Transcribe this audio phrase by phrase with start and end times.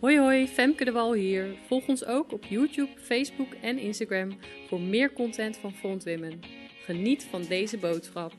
[0.00, 1.58] Hoi hoi, Femke de Wal hier.
[1.66, 4.38] Volg ons ook op YouTube, Facebook en Instagram
[4.68, 6.40] voor meer content van Front Women.
[6.84, 8.32] Geniet van deze boodschap.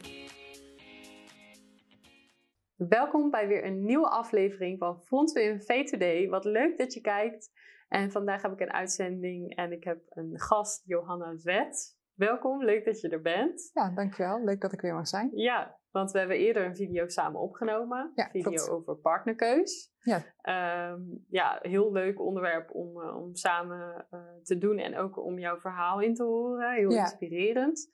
[2.76, 6.30] Welkom bij weer een nieuwe aflevering van Front Women V2D.
[6.30, 7.52] Wat leuk dat je kijkt.
[7.88, 11.98] En vandaag heb ik een uitzending en ik heb een gast, Johanna Zwet.
[12.14, 13.70] Welkom, leuk dat je er bent.
[13.74, 14.44] Ja, dankjewel.
[14.44, 15.30] Leuk dat ik weer mag zijn.
[15.34, 18.11] Ja, want we hebben eerder een video samen opgenomen.
[18.16, 18.70] Ja, video klopt.
[18.70, 19.91] over partnerkeus.
[20.00, 20.23] Ja.
[20.41, 25.39] Ehm, ja, heel leuk onderwerp om, eh, om samen eh, te doen en ook om
[25.39, 26.73] jouw verhaal in te horen.
[26.75, 26.99] Heel Ja.
[27.02, 27.89] inspirerend.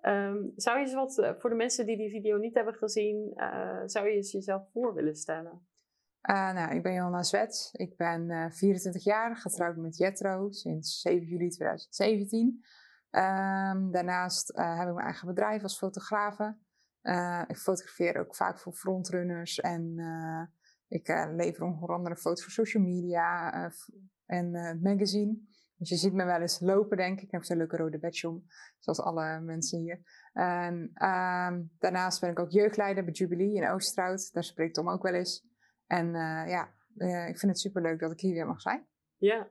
[0.00, 3.32] Ehm, zou je eens wat, eh, voor de mensen die die video niet hebben gezien,
[3.86, 5.68] zou je eens jezelf voor willen stellen?
[6.20, 7.72] Eh, nou, ik ben Johanna Zwets.
[7.72, 12.64] Ik ben eh, 24 jaar, getrouwd met Jetro sinds 7 juli 2017.
[13.10, 16.56] Ehm, daarnaast heb ik mijn eigen bedrijf als fotografe.
[17.00, 20.42] Eh, ik fotografeer ook vaak voor frontrunners en eh,
[20.88, 23.52] ik eh, lever onder andere foto's voor social media
[24.26, 25.48] en eh, magazine.
[25.76, 27.24] Dus je ziet me wel eens lopen, denk ik.
[27.24, 28.44] Ik heb zo'n leuke rode badge om,
[28.78, 30.00] zoals alle mensen hier.
[30.32, 30.86] Ehm,
[31.78, 34.32] daarnaast ben ik ook jeugdleider bij Jubilee in Oosterhout.
[34.32, 35.46] Daar spreekt Tom ook wel eens.
[35.86, 36.12] En
[36.48, 36.74] ja,
[37.26, 38.86] ik vind het superleuk dat ik hier weer mag zijn.
[39.16, 39.50] Ja.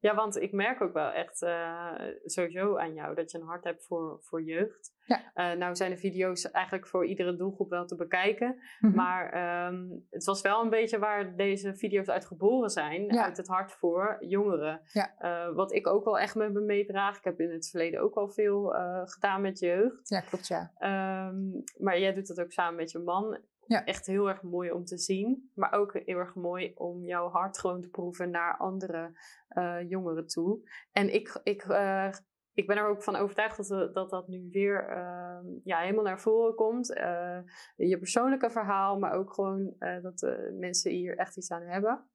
[0.00, 3.64] Ja, want ik merk ook wel echt eh, sowieso aan jou dat je een hart
[3.64, 4.96] hebt voor, voor jeugd.
[5.06, 5.30] Ja.
[5.34, 8.58] Eh, nou zijn de video's eigenlijk voor iedere doelgroep wel te bekijken.
[8.80, 8.94] Mhm.
[8.94, 13.04] Maar ehm, het was wel een beetje waar deze video's uit geboren zijn.
[13.04, 13.24] Ja.
[13.24, 14.80] Uit het hart voor jongeren.
[14.92, 15.14] Ja.
[15.18, 17.16] Eh, wat ik ook wel echt met me meedraag.
[17.16, 18.74] Ik heb in het verleden ook al veel
[19.04, 20.08] gedaan met jeugd.
[20.08, 20.72] Ja, klopt ja.
[20.78, 21.36] Ehm,
[21.78, 23.38] maar jij doet dat ook samen met je man.
[23.68, 23.84] Ja.
[23.84, 25.50] Echt heel erg mooi om te zien.
[25.54, 30.26] Maar ook heel erg mooi om jouw hart gewoon te proeven naar andere eh, jongeren
[30.26, 30.70] toe.
[30.92, 32.10] En ik, ik, eh,
[32.52, 36.04] ik ben er ook van overtuigd dat we, dat, dat nu weer ehm, ja, helemaal
[36.04, 36.94] naar voren komt.
[36.94, 37.38] Eh,
[37.76, 42.08] je persoonlijke verhaal, maar ook gewoon eh, dat de mensen hier echt iets aan hebben.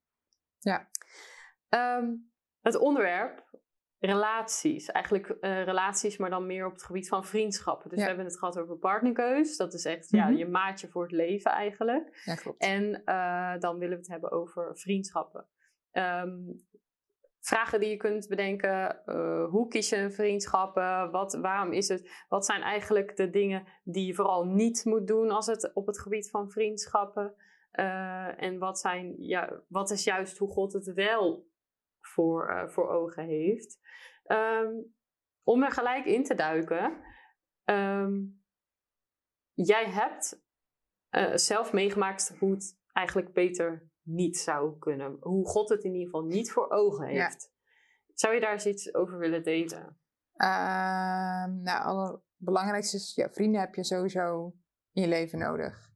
[0.60, 0.90] Ja.
[1.70, 2.16] Ehm,
[2.62, 3.62] het onderwerp
[4.06, 4.92] relaties.
[4.92, 7.90] Eigenlijk eh, relaties, maar dan meer op het gebied van vriendschappen.
[7.90, 8.04] Dus Ja.
[8.04, 9.58] we hebben het gehad over partnerkeus.
[9.58, 10.38] Dat is echt ja, Mhm.
[10.38, 12.22] je maatje voor het leven eigenlijk.
[12.26, 12.62] Ja, klopt.
[12.62, 15.48] En eh, dan willen we het hebben over vriendschappen.
[15.92, 16.38] Ehm,
[17.40, 19.06] vragen die je kunt bedenken.
[19.06, 21.12] eh, hoe kies je een vriendschappen?
[21.12, 22.26] Wat, waarom is het?
[22.30, 26.00] Wat zijn eigenlijk de dingen die je vooral niet moet doen als het op het
[26.00, 27.34] gebied van vriendschappen?
[27.72, 31.52] Eh, en wat, zijn, ja, wat is juist hoe God het wel
[32.06, 33.80] voor, eh, voor ogen heeft?
[34.24, 34.74] Ehm,
[35.44, 37.02] om er gelijk in te duiken.
[37.64, 38.14] ehm,
[39.54, 40.42] jij hebt
[41.10, 45.18] eh, zelf meegemaakt hoe het eigenlijk beter niet zou kunnen.
[45.20, 47.24] Hoe God het in ieder geval niet voor ogen Ja.
[47.24, 47.52] heeft.
[48.14, 50.00] Zou je daar eens iets over willen delen?
[50.34, 54.56] Ehm, nou, het belangrijkste is, ja, vrienden heb je sowieso
[54.92, 55.92] in je leven nodig.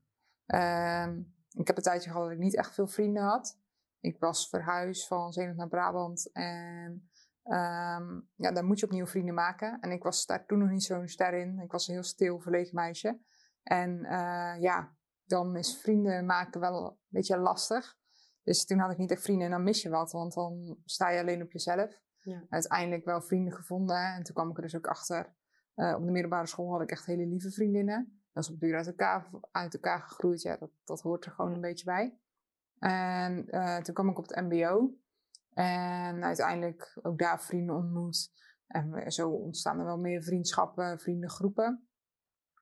[1.57, 3.59] Ik heb een tijdje gehad dat ik niet echt veel vrienden had.
[3.99, 7.09] Ik was verhuisd van Zeeland naar Brabant en
[7.43, 9.79] ehm, ja, dan moet je opnieuw vrienden maken.
[9.79, 11.59] En ik was daar toen nog niet zo'n ster in.
[11.59, 13.19] Ik was een heel stil, verlegen meisje.
[13.63, 17.95] En eh, ja, dan is vrienden maken wel een beetje lastig.
[18.43, 21.09] Dus toen had ik niet echt vrienden en dan mis je wat, want dan sta
[21.09, 22.45] je alleen op jezelf Ja.
[22.49, 24.13] uiteindelijk wel vrienden gevonden.
[24.13, 25.35] En toen kwam ik er dus ook achter.
[25.73, 28.21] eh, op de middelbare school had ik echt hele lieve vriendinnen.
[28.33, 30.41] Dat is op duur uit elkaar, uit elkaar gegroeid.
[30.41, 32.17] Ja, dat, dat hoort er gewoon een beetje bij.
[32.79, 34.93] En eh, toen kwam ik op het MBO.
[35.53, 38.31] En uiteindelijk ook daar vrienden ontmoet.
[38.67, 41.87] En zo ontstaan er wel meer vriendschappen, vriendengroepen.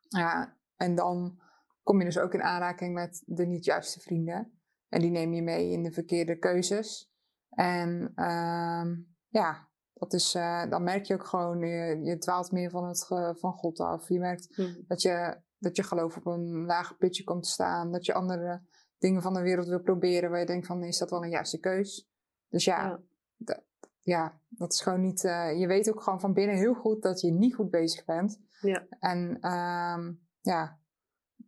[0.07, 1.39] Ja, en dan
[1.83, 4.59] kom je dus ook in aanraking met de niet juiste vrienden.
[4.89, 7.11] En die neem je mee in de verkeerde keuzes.
[7.49, 8.95] En ehm,
[9.27, 13.05] ja, dat is, eh, dan merk je ook gewoon, je, je dwaalt meer van, het,
[13.39, 14.09] van God af.
[14.09, 14.81] Je merkt Hm.
[14.87, 17.91] dat je, dat je geloof op een lager pitje komt te staan.
[17.91, 18.61] Dat je andere
[18.97, 21.59] dingen van de wereld wil proberen waar je denkt van, is dat wel een juiste
[21.59, 22.09] keus?
[22.49, 22.99] Dus ja, Ja.
[23.37, 23.63] dat,
[23.99, 27.21] ja, dat is gewoon niet, eh, je weet ook gewoon van binnen heel goed dat
[27.21, 28.41] je niet goed bezig bent.
[28.61, 28.85] Ja.
[28.99, 30.79] En ehm, ja,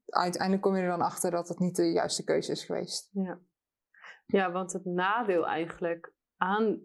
[0.05, 3.09] uiteindelijk kom je er dan achter dat het niet de juiste keuze is geweest.
[3.11, 3.39] Ja.
[4.25, 6.79] ja, want het nadeel eigenlijk aan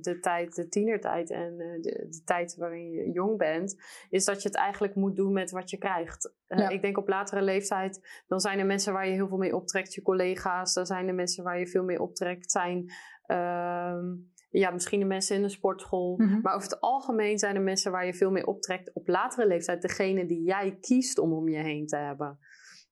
[0.00, 4.42] de tijd, de tienertijd en eh, de, de tijd waarin je jong bent, is dat
[4.42, 6.34] je het eigenlijk moet doen met wat je krijgt.
[6.46, 6.68] Eh, Ja.
[6.68, 9.94] Ik denk op latere leeftijd, dan zijn er mensen waar je heel veel mee optrekt,
[9.94, 12.92] je collega's, dan zijn er mensen waar je veel mee optrekt, zijn
[13.26, 14.04] ehm,
[14.50, 16.16] ja, misschien de mensen in een sportschool.
[16.16, 16.40] Mhm.
[16.40, 19.82] Maar over het algemeen zijn er mensen waar je veel mee optrekt op latere leeftijd,
[19.82, 22.38] degene die jij kiest om om je heen te hebben.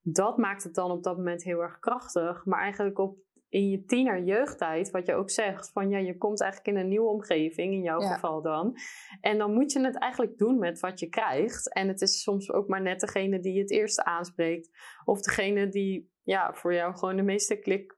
[0.02, 2.44] Dat maakt het dan op dat moment heel erg krachtig.
[2.44, 3.16] Maar eigenlijk op,
[3.48, 6.88] in je tiener jeugdtijd, wat je ook zegt, van ja, je komt eigenlijk in een
[6.88, 8.14] nieuwe omgeving, in jouw Ja.
[8.14, 8.76] geval dan.
[9.20, 11.72] En dan moet je het eigenlijk doen met wat je krijgt.
[11.72, 14.70] En het is soms ook maar net degene die je het eerste aanspreekt.
[15.04, 17.96] Of degene die ja, voor jou gewoon de meeste klik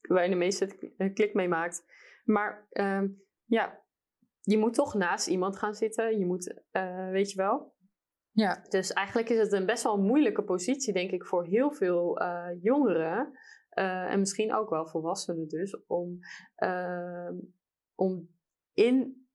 [0.00, 1.84] waar je de meeste klik mee maakt.
[2.24, 3.08] Maar ehm,
[3.44, 3.84] ja,
[4.40, 6.18] je moet toch naast iemand gaan zitten.
[6.18, 6.62] Je moet,
[7.10, 7.74] weet je wel.
[8.30, 8.64] Ja.
[8.68, 12.18] Dus eigenlijk is het een best wel moeilijke positie, denk ik, voor heel veel
[12.60, 13.38] jongeren.
[13.82, 16.18] En misschien ook wel volwassenen dus, om,
[16.54, 17.34] ehm,
[17.94, 18.28] om
[18.72, 19.28] in,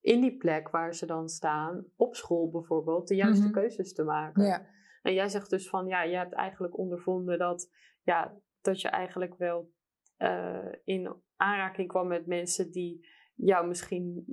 [0.00, 3.52] in die plek waar ze dan staan, op school bijvoorbeeld, de juiste mhm.
[3.52, 4.44] keuzes te maken.
[4.44, 4.66] Ja.
[5.02, 7.70] En jij zegt dus van, ja, je hebt eigenlijk ondervonden dat,
[8.02, 9.72] ja, dat je eigenlijk wel
[10.18, 14.24] uh, in aanraking kwam met mensen die jou misschien,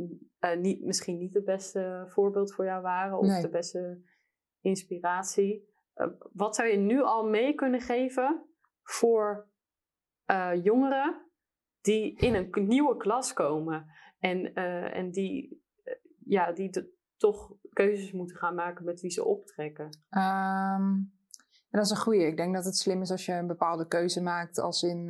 [0.59, 4.01] niet, misschien niet het beste voorbeeld voor jou waren of de beste
[4.61, 5.69] inspiratie.
[5.95, 8.45] Uh, wat zou je nu al mee kunnen geven
[8.83, 9.49] voor
[10.61, 11.31] jongeren
[11.81, 14.53] die in een nieuwe klas komen en,
[14.93, 15.63] en die,
[16.25, 19.85] ja, die toch keuzes moeten gaan maken met wie ze optrekken?
[20.09, 21.13] Um,
[21.69, 22.25] dat is een goede.
[22.25, 25.05] Ik denk dat het slim is als je een bepaalde keuze maakt, als in,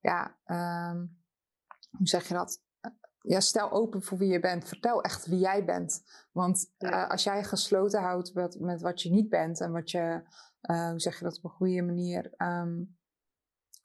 [0.00, 1.22] ja, um,
[1.98, 2.63] hoe zeg je dat?
[3.26, 4.68] Ja, stel open voor wie je bent.
[4.68, 6.04] Vertel echt wie jij bent.
[6.32, 10.22] Want uh, als jij gesloten houdt met, met wat je niet bent en wat je,
[10.70, 12.96] uh, hoe zeg je dat op een goede manier, um,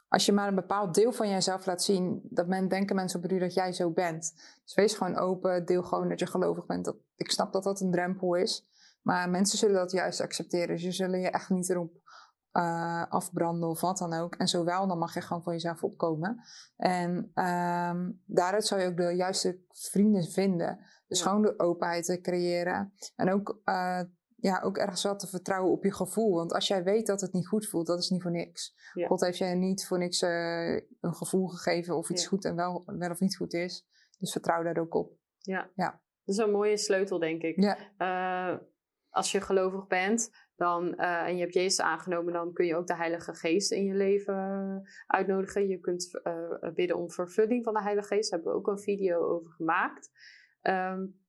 [0.07, 3.31] als je maar een bepaald deel van jezelf laat zien, dat men, denken mensen op
[3.31, 4.33] u dat jij zo bent.
[4.63, 6.85] Dus wees gewoon open, deel gewoon dat je gelovig bent.
[6.85, 8.67] Dat, ik snap dat dat een drempel is,
[9.01, 10.67] maar mensen zullen dat juist accepteren.
[10.67, 11.91] Dus je zullen je echt niet erop
[12.53, 14.35] uh, afbranden of wat dan ook.
[14.35, 16.43] En zowel, dan mag je gewoon voor jezelf opkomen.
[16.75, 20.79] En um, daaruit zou je ook de juiste vrienden vinden.
[21.07, 22.93] Dus gewoon de openheid te creëren.
[23.15, 24.01] En ook uh,
[24.35, 26.35] ja, ook ergens wat te vertrouwen op je gevoel.
[26.35, 28.75] Want als jij weet dat het niet goed voelt, dat is niet voor niks.
[29.07, 32.83] God heeft jij niet voor niks uh, een gevoel gegeven of iets goed en wel,
[32.85, 33.87] wel of niet goed is.
[34.19, 35.11] Dus vertrouw daar ook op.
[35.37, 35.69] Ja.
[35.75, 36.01] ja.
[36.23, 37.61] Dat is een mooie sleutel, denk ik.
[37.61, 38.61] Ja.
[39.09, 42.87] Als je gelovig bent dan, uh, en je hebt Jezus aangenomen, dan kun je ook
[42.87, 45.67] de Heilige Geest in je leven uitnodigen.
[45.67, 46.21] Je kunt
[46.75, 48.29] bidden om vervulling van de Heilige Geest.
[48.29, 50.09] Daar hebben we ook een video over gemaakt.
[50.61, 51.19] Um,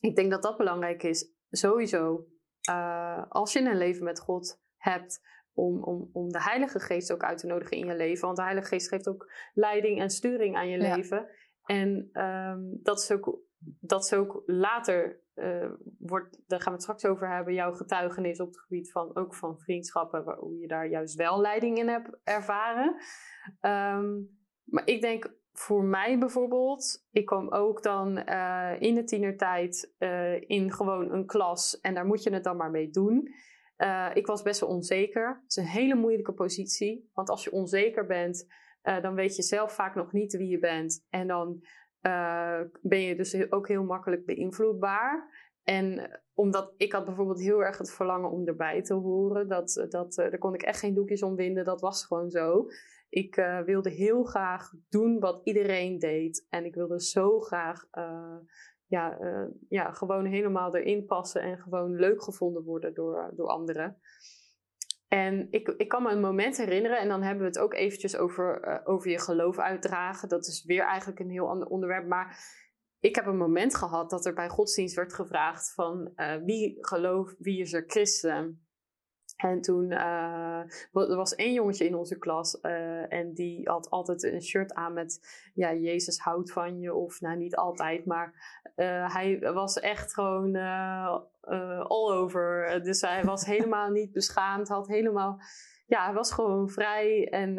[0.00, 1.32] ik denk dat dat belangrijk is.
[1.50, 2.26] Sowieso
[2.70, 5.20] uh, als je een leven met God hebt,
[5.52, 8.24] om, om, om de Heilige Geest ook uit te nodigen in je leven.
[8.24, 11.28] Want de Heilige Geest geeft ook leiding en sturing aan je leven.
[11.64, 13.38] En um, dat, is ook,
[13.80, 18.40] dat is ook later, uh, wordt, daar gaan we het straks over hebben, jouw getuigenis
[18.40, 22.18] op het gebied van ook van vriendschappen, hoe je daar juist wel leiding in hebt
[22.24, 22.94] ervaren.
[23.60, 29.94] Um, maar ik denk voor mij bijvoorbeeld, ik kwam ook dan uh, in de tienertijd
[29.98, 33.28] uh, in gewoon een klas en daar moet je het dan maar mee doen.
[34.14, 35.40] Ik was best wel onzeker.
[35.42, 38.46] Het is een hele moeilijke positie, want als je onzeker bent,
[38.82, 41.06] dan weet je zelf vaak nog niet wie je bent.
[41.10, 41.62] En dan
[42.80, 45.36] ben je dus ook heel makkelijk beïnvloedbaar.
[45.62, 50.14] En omdat ik had bijvoorbeeld heel erg het verlangen om erbij te horen, dat, dat,
[50.14, 52.66] daar kon ik echt geen doekjes om winden, dat was gewoon zo.
[53.08, 53.34] Ik
[53.64, 56.46] wilde heel graag doen wat iedereen deed.
[56.48, 57.86] En ik wilde zo graag
[58.88, 59.18] ja,
[59.68, 63.96] ja, gewoon helemaal erin passen en gewoon leuk gevonden worden door, door anderen.
[65.08, 68.16] En ik, ik kan me een moment herinneren, en dan hebben we het ook eventjes
[68.16, 70.28] over, over je geloof uitdragen.
[70.28, 72.06] Dat is weer eigenlijk een heel ander onderwerp.
[72.06, 72.38] Maar
[73.00, 76.12] ik heb een moment gehad dat er bij godsdienst werd gevraagd van
[76.44, 78.67] wie gelooft, wie is er christen?
[79.38, 80.62] En toen uh,
[80.92, 84.92] er was één jongetje in onze klas uh, en die had altijd een shirt aan
[84.92, 85.20] met
[85.54, 86.94] ja, Jezus houdt van je.
[86.94, 88.32] Of nou niet altijd, maar
[88.76, 90.56] uh, hij was echt gewoon
[91.86, 92.80] all over.
[92.82, 95.40] Dus hij was helemaal niet beschaamd, had helemaal,
[95.86, 97.28] ja, hij was gewoon vrij.
[97.28, 97.54] En,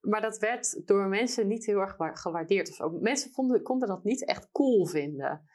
[0.00, 3.00] maar dat werd door mensen niet heel erg gewaardeerd of.
[3.00, 5.48] Mensen vonden, konden dat niet echt cool vinden.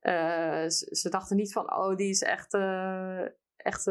[0.00, 2.54] Ze, ze, dachten niet van, oh, die is echt,
[3.56, 3.86] echt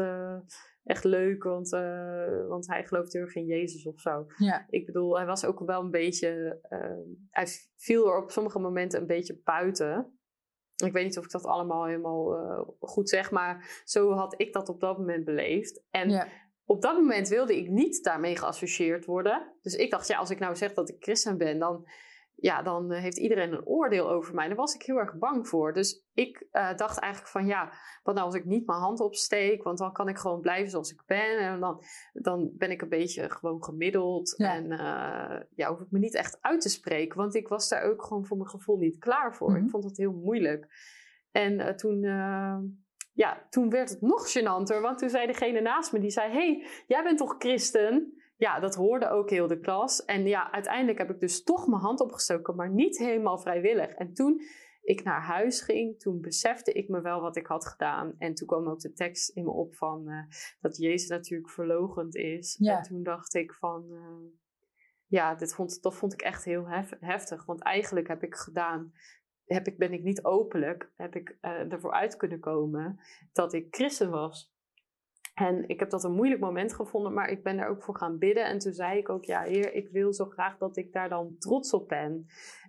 [0.84, 4.26] echt leuk, want, uh, want hij gelooft heel erg in Jezus of zo.
[4.36, 4.66] Ja.
[4.70, 7.46] Ik bedoel, hij was ook wel een beetje, uh, hij
[7.76, 10.18] viel er op sommige momenten een beetje buiten.
[10.84, 14.52] Ik weet niet of ik dat allemaal helemaal uh, goed zeg, maar zo had ik
[14.52, 15.82] dat op dat moment beleefd.
[15.90, 16.28] En ja.
[16.64, 19.56] op dat moment wilde ik niet daarmee geassocieerd worden.
[19.62, 21.88] Dus ik dacht, ja, als ik nou zeg dat ik christen ben, dan
[22.40, 24.46] ja, dan eh, heeft iedereen een oordeel over mij.
[24.46, 25.72] Daar was ik heel erg bang voor.
[25.72, 29.62] Dus ik uh, dacht eigenlijk van ja, wat nou als ik niet mijn hand opsteek,
[29.62, 31.38] want dan kan ik gewoon blijven zoals ik ben.
[31.38, 31.82] En dan,
[32.12, 34.34] dan ben ik een beetje gewoon gemiddeld.
[34.36, 34.54] Ja.
[34.54, 37.82] En uh, ja, hoef ik me niet echt uit te spreken, want ik was daar
[37.82, 39.50] ook gewoon voor mijn gevoel niet klaar voor.
[39.50, 39.64] Mhm.
[39.64, 40.68] Ik vond het heel moeilijk.
[41.30, 42.04] En uh, toen
[43.12, 46.66] ja, toen werd het nog gênanter, want toen zei degene naast me, die zei, hey,
[46.86, 48.14] jij bent toch christen?
[48.40, 50.04] Ja, dat hoorde ook heel de klas.
[50.04, 53.90] En ja, uiteindelijk heb ik dus toch mijn hand opgestoken, maar niet helemaal vrijwillig.
[53.90, 54.40] En toen
[54.82, 58.14] ik naar huis ging, toen besefte ik me wel wat ik had gedaan.
[58.18, 60.22] En toen kwam ook de tekst in me op van uh,
[60.60, 62.56] dat Jezus natuurlijk verlogend is.
[62.58, 62.76] Ja.
[62.76, 64.32] En toen dacht ik van, uh,
[65.06, 66.68] ja, dit vond, dat vond ik echt heel
[67.00, 67.44] heftig.
[67.44, 68.92] Want eigenlijk heb ik gedaan,
[69.44, 73.00] heb ik, ben ik niet openlijk, heb ik uh, ervoor uit kunnen komen
[73.32, 74.52] dat ik christen was.
[75.40, 78.18] En ik heb dat een moeilijk moment gevonden, maar ik ben er ook voor gaan
[78.18, 78.44] bidden.
[78.44, 81.34] En toen zei ik ook, ja heer, ik wil zo graag dat ik daar dan
[81.38, 82.26] trots op ben.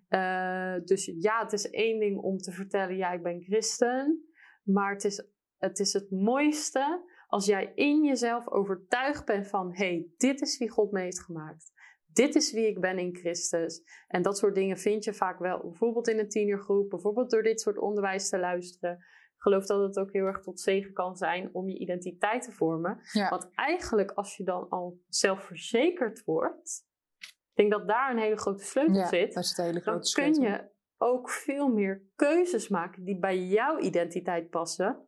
[0.10, 4.26] Uh, dus ja, het is één ding om te vertellen, ja, ik ben christen.
[4.64, 10.08] Maar het is het, is het mooiste als jij in jezelf overtuigd bent van, hey,
[10.18, 11.72] dit is wie God me heeft gemaakt.
[12.14, 13.84] Dit is wie ik ben in Christus.
[14.08, 17.62] En dat soort dingen vind je vaak wel, bijvoorbeeld in een tienergroep, bijvoorbeeld door dit
[17.62, 19.06] soort onderwijs te luisteren.
[19.42, 23.02] Geloof dat het ook heel erg tot zegen kan zijn om je identiteit te vormen.
[23.30, 26.86] Want eigenlijk, als je dan al zelfverzekerd wordt,
[27.20, 29.34] ik denk dat daar een hele grote sleutel ja, zit.
[29.34, 30.42] Dat is hele grote dan sleutel.
[30.42, 35.08] kun je ook veel meer keuzes maken die bij jouw identiteit passen.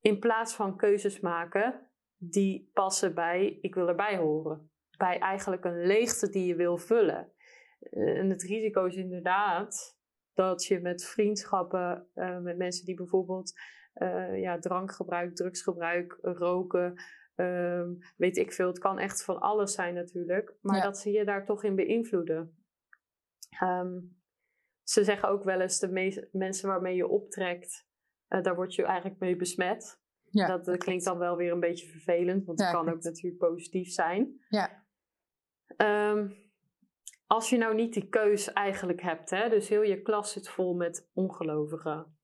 [0.00, 4.70] In plaats van keuzes maken die passen bij ik wil erbij horen.
[4.96, 7.32] Bij eigenlijk een leegte die je wil vullen.
[7.78, 10.00] Eh, en het risico is inderdaad
[10.34, 13.52] dat je met vriendschappen, uh, met mensen die bijvoorbeeld
[13.94, 17.02] uh, ja, drankgebruik, drugsgebruik, roken,
[17.34, 18.66] um, weet ik veel.
[18.66, 20.54] Het kan echt van alles zijn natuurlijk.
[20.60, 22.56] Maar dat ze je daar toch in beïnvloeden.
[23.62, 24.20] Um,
[24.82, 27.86] ze zeggen ook wel eens de mensen waarmee je optrekt,
[28.28, 30.00] uh, daar word je eigenlijk mee besmet.
[30.30, 33.38] Ja, dat, dat klinkt dan wel weer een beetje vervelend, want het kan ook natuurlijk
[33.38, 34.40] positief zijn.
[34.48, 34.84] Ja.
[35.76, 36.41] Um,
[37.32, 40.74] als je nou niet die keus eigenlijk hebt, hè, dus heel je klas zit vol
[40.74, 42.16] met ongelovigen,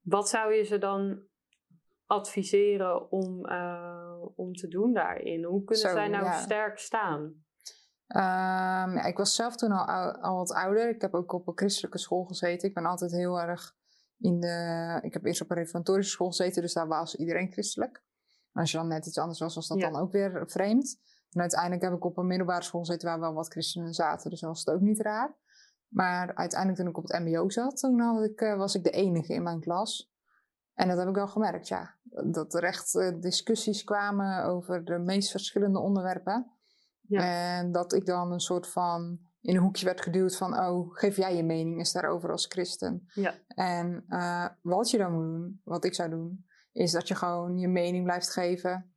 [0.00, 1.22] wat zou je ze dan
[2.06, 5.44] adviseren om, uh, om te doen daarin?
[5.44, 7.20] Hoe kunnen zij nou sterk staan?
[7.22, 10.88] Um, ja, ik was zelf toen al, al wat ouder.
[10.88, 12.68] Ik heb ook op een christelijke school gezeten.
[12.68, 13.74] Ik ben altijd heel erg
[14.18, 14.98] in de.
[15.02, 18.02] Ik heb eerst op een reformatorische school gezeten, dus daar was iedereen christelijk.
[18.52, 21.00] En als je dan net iets anders was, was dat dan ook weer vreemd.
[21.30, 24.40] En uiteindelijk heb ik op een middelbare school gezeten waar wel wat christenen zaten, dus
[24.40, 25.36] dan was het ook niet raar.
[25.88, 28.90] Maar uiteindelijk toen ik op het MBO zat, toen had ik, uh, was ik de
[28.90, 30.12] enige in mijn klas.
[30.74, 31.94] En dat heb ik wel gemerkt, ja.
[32.24, 36.50] Dat er echt uh, discussies kwamen over de meest verschillende onderwerpen.
[37.00, 37.20] Ja.
[37.20, 41.16] En dat ik dan een soort van in een hoekje werd geduwd van, oh, geef
[41.16, 43.08] jij je mening eens daarover als christen.
[43.14, 43.34] Ja.
[43.48, 47.58] En uh, wat je dan moet doen, wat ik zou doen, is dat je gewoon
[47.58, 48.92] je mening blijft geven.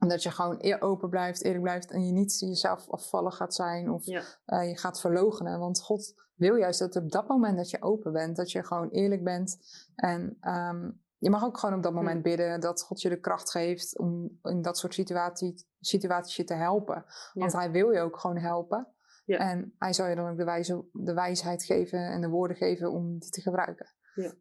[0.00, 3.90] En dat je gewoon open blijft, eerlijk blijft en je niet jezelf afvallen gaat zijn
[3.90, 4.22] of ja.
[4.46, 5.58] uh, je gaat verlogenen.
[5.58, 8.88] Want God wil juist dat op dat moment dat je open bent, dat je gewoon
[8.88, 9.58] eerlijk bent.
[9.94, 12.22] En um, je mag ook gewoon op dat moment hm.
[12.22, 16.54] bidden dat God je de kracht geeft om in dat soort situatie, situaties je te
[16.54, 17.04] helpen.
[17.32, 18.88] Want hij wil je ook gewoon helpen.
[19.24, 19.38] Ja.
[19.38, 22.90] En hij zal je dan ook de, wijze, de wijsheid geven en de woorden geven
[22.90, 23.94] om die te gebruiken.
[24.14, 24.32] Ja,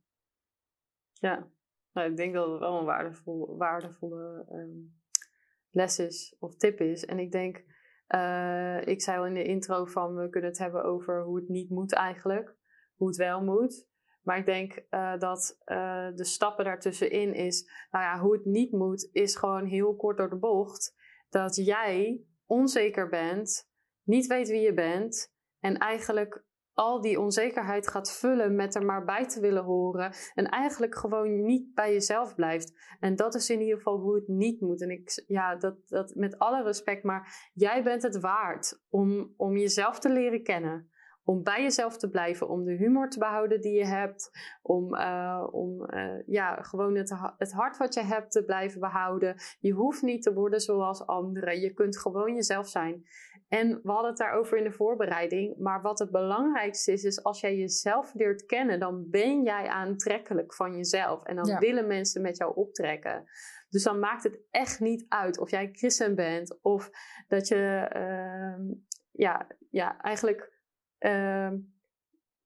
[1.13, 1.47] ja.
[1.91, 4.98] Nou, ik denk dat het wel een waardevol, waardevolle um,
[5.71, 7.05] les is of tip is.
[7.05, 7.63] En ik denk,
[8.15, 11.49] uh, ik zei al in de intro van we kunnen het hebben over hoe het
[11.49, 12.55] niet moet eigenlijk.
[12.95, 13.87] Hoe het wel moet.
[14.23, 18.71] Maar ik denk uh, dat uh, de stappen daartussenin is, nou ja, hoe het niet
[18.71, 20.95] moet, is gewoon heel kort door de bocht.
[21.29, 23.69] Dat jij onzeker bent,
[24.03, 26.43] niet weet wie je bent en eigenlijk
[26.79, 31.45] al die onzekerheid gaat vullen met er maar bij te willen horen en eigenlijk gewoon
[31.45, 32.95] niet bij jezelf blijft.
[32.99, 34.81] En dat is in ieder geval hoe het niet moet.
[34.81, 39.57] En ik, ja, dat, dat met alle respect, maar jij bent het waard om, om
[39.57, 40.89] jezelf te leren kennen
[41.29, 44.31] om bij jezelf te blijven, om de humor te behouden die je hebt,
[44.61, 49.35] om, uh, om uh, ja, gewoon het, het hart wat je hebt te blijven behouden.
[49.59, 53.03] Je hoeft niet te worden zoals anderen, je kunt gewoon jezelf zijn.
[53.49, 57.39] En we hadden het daarover in de voorbereiding, maar wat het belangrijkste is, is als
[57.39, 61.59] jij jezelf leert kennen, dan ben jij aantrekkelijk van jezelf en dan ja.
[61.59, 63.23] willen mensen met jou optrekken.
[63.69, 66.89] Dus dan maakt het echt niet uit of jij christen bent of
[67.27, 68.75] dat je, uh,
[69.11, 70.57] ja, ja, eigenlijk
[70.99, 71.51] Uh,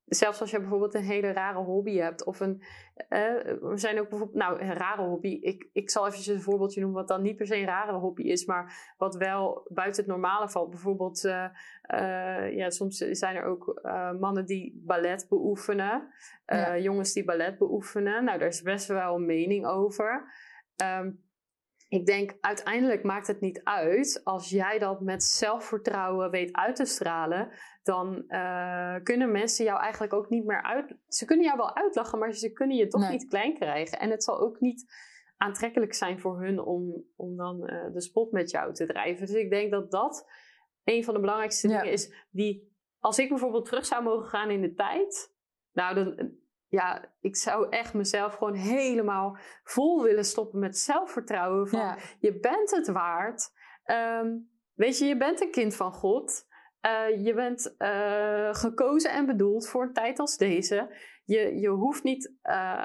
[0.06, 2.24] zelfs als je bijvoorbeeld een hele rare hobby hebt.
[2.24, 2.62] Of een.
[3.10, 3.20] Uh,
[3.62, 4.40] we zijn ook bijvoorbeeld.
[4.40, 5.40] Nou, een rare hobby.
[5.42, 7.00] Ik, ik zal even een voorbeeldje noemen.
[7.00, 8.46] Wat dan niet per se een rare hobby is.
[8.46, 10.70] Maar wat wel buiten het normale valt.
[10.70, 11.24] Bijvoorbeeld.
[11.24, 11.46] Uh,
[11.94, 13.82] uh, ja, soms zijn er ook
[14.20, 16.14] mannen die ballet beoefenen.
[16.46, 16.78] Ja.
[16.78, 18.24] Jongens die ballet beoefenen.
[18.24, 20.34] Nou, daar is best wel een mening over.
[20.84, 21.22] Um,
[21.94, 26.86] ik denk uiteindelijk maakt het niet uit als jij dat met zelfvertrouwen weet uit te
[26.86, 27.50] stralen.
[27.84, 30.96] Dan uh, kunnen mensen jou eigenlijk ook niet meer uit.
[31.08, 33.12] Ze kunnen jou wel uitlachen, maar ze kunnen je toch nee.
[33.12, 34.00] niet klein krijgen.
[34.00, 34.86] En het zal ook niet
[35.38, 39.26] aantrekkelijk zijn voor hun om, om dan uh, de spot met jou te drijven.
[39.26, 40.30] Dus ik denk dat dat
[40.84, 41.78] een van de belangrijkste ja.
[41.78, 42.28] dingen is.
[42.30, 45.36] Die, als ik bijvoorbeeld terug zou mogen gaan in de tijd.
[45.72, 46.32] Nou, dan,
[46.68, 51.68] ja, ik zou echt mezelf gewoon helemaal vol willen stoppen met zelfvertrouwen.
[51.68, 51.98] Van ja.
[52.20, 53.52] je bent het waard.
[53.86, 56.52] Um, weet je, je bent een kind van God.
[56.84, 60.96] Eh, je bent eh, gekozen en bedoeld voor een tijd als deze.
[61.26, 62.84] Je, je hoeft niet uh,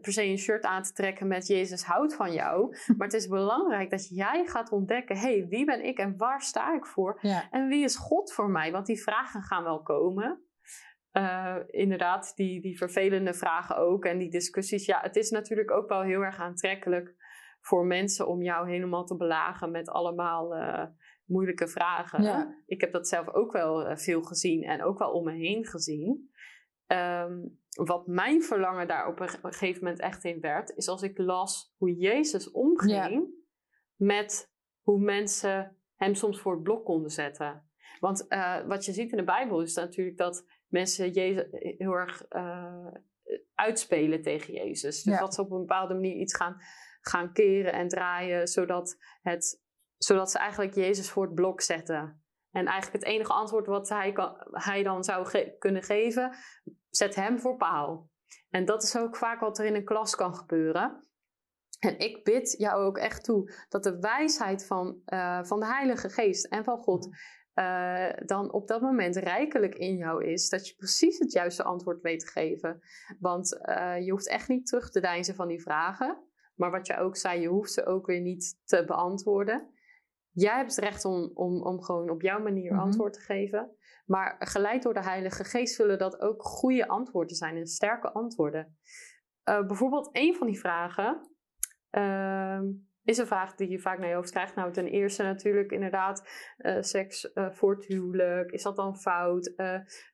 [0.00, 2.76] per se een shirt aan te trekken met Jezus houdt van jou.
[2.96, 6.42] Maar het is belangrijk dat jij gaat ontdekken: hé, hey, wie ben ik en waar
[6.42, 7.20] sta ik voor?
[7.50, 8.72] En wie is God voor mij?
[8.72, 10.44] Want die vragen gaan wel komen.
[11.66, 14.86] inderdaad, die, die vervelende vragen ook en die discussies.
[14.86, 17.14] Ja, het is natuurlijk ook wel heel erg aantrekkelijk
[17.60, 20.54] voor mensen om jou helemaal te belagen met allemaal
[21.26, 22.62] moeilijke vragen.
[22.66, 25.66] Ik heb dat zelf ook wel eh, veel gezien en ook wel om me heen
[25.66, 26.30] gezien.
[26.86, 27.38] Ehm,
[27.70, 31.74] wat mijn verlangen daar op een gegeven moment echt in werd, is als ik las
[31.76, 33.34] hoe Jezus omging
[33.94, 37.70] met hoe mensen hem soms voor het blok konden zetten.
[38.00, 42.26] Want uh, wat je ziet in de Bijbel is natuurlijk dat mensen Jezus heel erg
[42.30, 42.86] uh,
[43.54, 45.02] uitspelen tegen Jezus.
[45.02, 46.56] Dus dat ze op een bepaalde manier iets gaan,
[47.00, 49.64] gaan keren en draaien, zodat het
[49.98, 52.24] zodat ze eigenlijk Jezus voor het blok zetten.
[52.50, 56.36] En eigenlijk het enige antwoord wat hij, kan, hij dan zou kunnen geven,
[56.90, 58.10] zet hem voor paal.
[58.50, 61.06] En dat is ook vaak wat er in een klas kan gebeuren.
[61.78, 66.08] En ik bid jou ook echt toe dat de wijsheid van, uh, van de Heilige
[66.08, 67.08] Geest en van God
[67.54, 70.48] uh, dan op dat moment rijkelijk in jou is.
[70.48, 72.80] Dat je precies het juiste antwoord weet te geven.
[73.18, 76.24] Want uh, je hoeft echt niet terug te deinzen van die vragen.
[76.54, 79.70] Maar wat je ook zei, je hoeft ze ook weer niet te beantwoorden.
[80.36, 82.80] Jij hebt het recht om, om, om gewoon op jouw manier mhm.
[82.80, 83.76] antwoord te geven.
[84.06, 88.76] Maar geleid door de Heilige Geest zullen dat ook goede antwoorden zijn en sterke antwoorden.
[89.48, 91.30] Uh, bijvoorbeeld, een van die vragen
[91.90, 92.60] uh,
[93.02, 94.54] is een vraag die je vaak naar je hoofd krijgt.
[94.54, 96.28] Nou, ten eerste natuurlijk inderdaad
[96.58, 98.50] uh, seks uh, voor het huwelijk.
[98.50, 99.54] Is dat dan fout?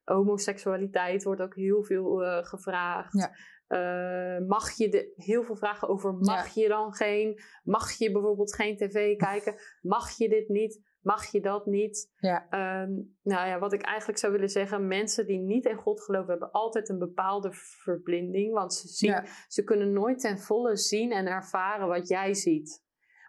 [0.05, 3.31] homoseksualiteit wordt ook heel veel gevraagd.
[3.73, 8.55] Uh, mag je de, heel veel vragen over mag je dan geen, mag je bijvoorbeeld
[8.55, 12.13] geen tv kijken, mag je dit niet, mag je dat niet.
[12.17, 12.43] Ja.
[12.83, 16.31] Um, nou ja, wat ik eigenlijk zou willen zeggen, mensen die niet in God geloven
[16.31, 21.27] hebben altijd een bepaalde verblinding, want ze, zien, ze kunnen nooit ten volle zien en
[21.27, 22.85] ervaren wat jij ziet.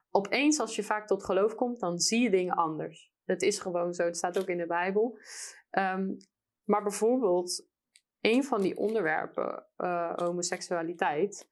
[0.09, 3.11] Opeens als je vaak tot geloof komt, dan zie je dingen anders.
[3.23, 5.17] Het is gewoon zo, het staat ook in de Bijbel.
[5.71, 6.17] Um,
[6.63, 7.67] maar bijvoorbeeld
[8.23, 11.49] een van die onderwerpen, uh, homoseksualiteit.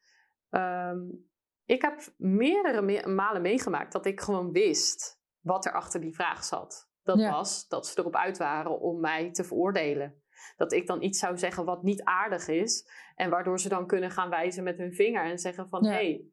[0.49, 1.29] Um,
[1.65, 6.89] ik heb meerdere malen meegemaakt dat ik gewoon wist wat er achter die vraag zat.
[7.03, 10.23] Dat was dat ze erop uit waren om mij te veroordelen.
[10.57, 12.89] Dat ik dan iets zou zeggen wat niet aardig is.
[13.15, 15.85] En waardoor ze dan kunnen gaan wijzen met hun vinger en zeggen van...
[15.85, 16.25] hé, hey,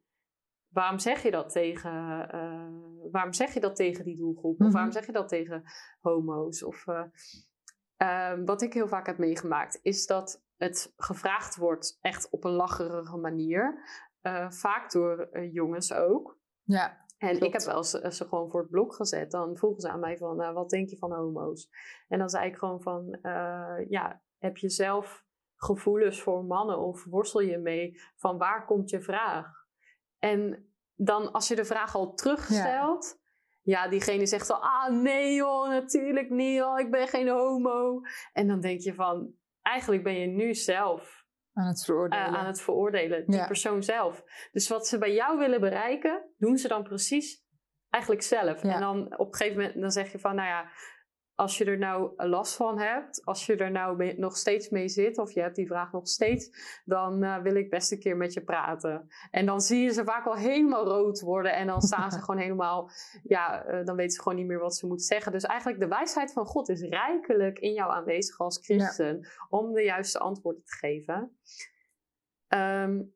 [0.67, 4.59] waarom zeg je dat tegen, uh, waarom zeg je dat tegen die doelgroep?
[4.59, 4.71] Of mhm.
[4.71, 5.63] waarom zeg je dat tegen
[5.99, 6.63] homo's?
[6.63, 7.03] Of, uh,
[7.99, 12.51] Ehm, wat ik heel vaak heb meegemaakt, is dat het gevraagd wordt echt op een
[12.51, 13.83] lacherige manier.
[14.21, 16.37] Uh, vaak door uh, jongens ook.
[16.63, 17.05] Ja.
[17.17, 19.31] En ik heb wel ze, eh, ze, gewoon voor het blok gezet.
[19.31, 21.69] Dan vroegen ze aan mij van, uh, wat denk je van homo's?
[22.07, 23.19] En dan zei ik gewoon van,
[23.89, 28.01] ja, heb je zelf gevoelens voor mannen of worstel je mee?
[28.15, 29.67] Van waar komt je vraag?
[30.19, 33.18] En dan als je de vraag al terugstelt,
[33.69, 38.01] ja, diegene zegt zo, ah nee joh, natuurlijk niet joh, ik ben geen homo.
[38.33, 42.25] En dan denk je van, eigenlijk ben je nu zelf aan het veroordelen.
[42.25, 44.23] aan het veroordelen, die persoon zelf.
[44.51, 47.43] Dus wat ze bij jou willen bereiken, doen ze dan precies
[47.89, 48.63] eigenlijk zelf.
[48.63, 50.71] En dan op een gegeven moment dan zeg je van, nou ja,
[51.39, 55.17] als je er nou last van hebt, als je er nou nog steeds mee zit,
[55.17, 56.49] of je hebt die vraag nog steeds,
[56.85, 59.07] dan uh, wil ik best een keer met je praten.
[59.31, 62.41] En dan zie je ze vaak al helemaal rood worden en dan staan ze gewoon
[62.41, 62.89] helemaal,
[63.23, 65.31] ja, uh, dan weten ze gewoon niet meer wat ze moeten zeggen.
[65.31, 69.83] Dus eigenlijk de wijsheid van God is rijkelijk in jou aanwezig als christen om de
[69.83, 71.37] juiste antwoorden te geven.
[72.47, 73.13] Um,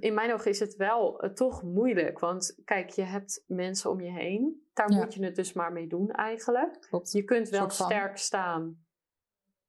[0.00, 2.18] in mijn ogen is het wel uh, toch moeilijk.
[2.18, 4.63] Want kijk, je hebt mensen om je heen.
[4.74, 6.88] Daar moet je het dus maar mee doen eigenlijk.
[7.02, 8.84] Je kunt wel sterk staan.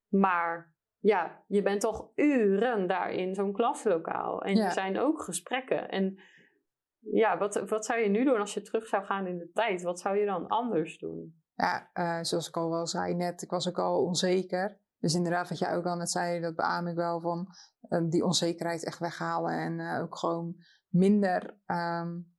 [0.08, 4.42] Maar ja, je bent toch uren daar in zo'n klaslokaal.
[4.42, 5.90] En er zijn ook gesprekken.
[5.90, 6.20] En
[7.00, 9.82] ja, wat, wat zou je nu doen als je terug zou gaan in de tijd?
[9.82, 11.44] Wat zou je dan anders doen?
[11.54, 14.80] Ja, uh, zoals ik al wel zei net, ik was ook al onzeker.
[15.00, 17.48] Dus inderdaad, wat jij ook al net zei, dat beaam ik wel van
[17.90, 19.52] uh, die onzekerheid echt weghalen.
[19.52, 20.56] En uh, ook gewoon
[20.88, 22.36] minder, um,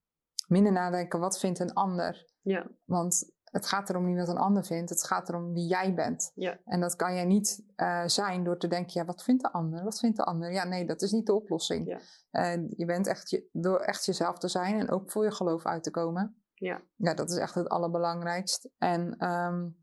[0.49, 2.35] minder nadenken, wat vindt een ander?
[2.47, 2.67] Ja.
[2.85, 6.33] Want het gaat erom niet wat een ander vindt, het gaat erom wie jij bent.
[6.35, 6.59] Ja.
[6.65, 9.85] En dat kan jij niet uh, zijn door te denken, ja, wat vindt de ander?
[9.85, 10.53] Wat vindt de ander?
[10.53, 11.87] Ja, nee, dat is niet de oplossing.
[11.87, 12.51] Ja.
[12.77, 15.83] je bent echt, je, door echt jezelf te zijn en ook voor je geloof uit
[15.83, 16.37] te komen.
[16.55, 16.83] Ja.
[16.97, 18.69] Ja, dat is echt het allerbelangrijkst.
[18.79, 19.77] En um,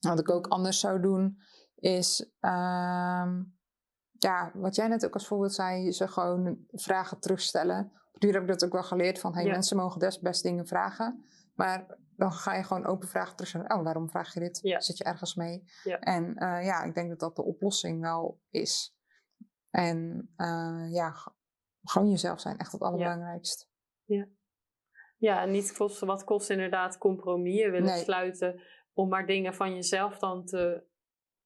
[0.00, 1.38] wat ik ook anders zou doen,
[1.74, 3.54] is, um,
[4.18, 7.92] ja, wat jij net ook als voorbeeld zei, ze gewoon vragen terugstellen.
[8.12, 10.66] Op duur heb ik dat ook wel geleerd van, hey, mensen mogen best, best dingen
[10.66, 11.24] vragen.
[11.54, 13.70] Maar dan ga je gewoon open vragen terug.
[13.70, 14.58] Oh, waarom vraag je dit?
[14.62, 14.80] Ja.
[14.80, 15.62] Zit je ergens mee?
[15.82, 15.98] Ja.
[15.98, 18.96] En eh, ja, ik denk dat dat de oplossing wel is.
[19.70, 21.12] En eh, ja,
[21.82, 23.66] gewoon jezelf zijn, echt het allerbelangrijkste.
[25.18, 28.02] Ja, en niet kosten wat kost inderdaad compromissen willen Nee.
[28.02, 30.84] sluiten om maar dingen van jezelf dan te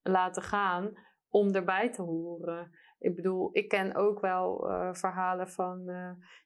[0.02, 0.92] laten gaan
[1.28, 2.70] om erbij te horen.
[2.98, 5.84] Ik bedoel, ik ken ook wel eh, verhalen van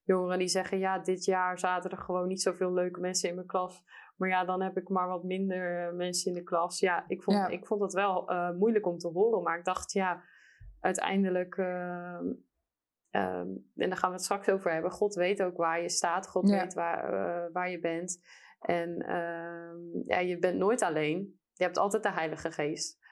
[0.03, 3.47] jongeren die zeggen: Ja, dit jaar zaten er gewoon niet zoveel leuke mensen in mijn
[3.47, 3.85] klas.
[4.17, 6.81] Maar ja, dan heb ik maar wat minder eh, mensen in de klas.
[6.81, 7.47] Ja, ik vond, Ja.
[7.49, 9.43] Ik vond het wel eh, moeilijk om te horen.
[9.43, 10.23] Maar ik dacht, ja,
[10.81, 11.57] uiteindelijk.
[11.57, 12.25] ehm,
[13.11, 14.91] ehm, en daar gaan we het straks over hebben.
[14.91, 16.29] God weet ook waar je staat.
[16.29, 16.61] God Ja.
[16.61, 18.21] weet waar, eh, waar je bent.
[18.61, 21.39] En ehm, ja, je bent nooit alleen.
[21.53, 23.03] Je hebt altijd de Heilige Geest.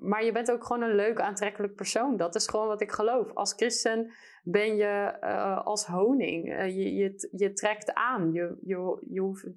[0.00, 2.16] Maar je bent ook gewoon een leuk, aantrekkelijk persoon.
[2.16, 3.34] Dat is gewoon wat ik geloof.
[3.34, 5.20] Als christen ben je
[5.64, 6.46] als honing.
[6.48, 8.32] Je, je, je trekt aan.
[8.32, 9.48] Je, je, je, hoeft,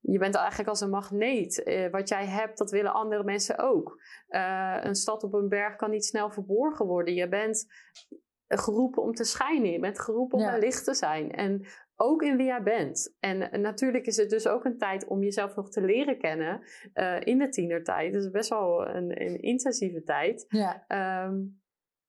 [0.00, 1.62] je bent eigenlijk als een magneet.
[1.62, 4.00] Eh, wat jij hebt, dat willen andere mensen ook.
[4.28, 7.14] Eh, een stad op een berg kan niet snel verborgen worden.
[7.14, 7.66] Je bent
[8.48, 9.70] geroepen om te schijnen.
[9.70, 10.54] Je bent geroepen om Ja.
[10.54, 11.30] een licht te zijn.
[11.32, 13.16] En ook in wie jij bent.
[13.20, 16.60] En natuurlijk is het dus ook een tijd om jezelf nog te leren kennen.
[16.92, 18.12] eh, in de tienertijd.
[18.12, 20.44] Dat is best wel een, een intensieve tijd.
[20.48, 21.38] Ja, Ehm,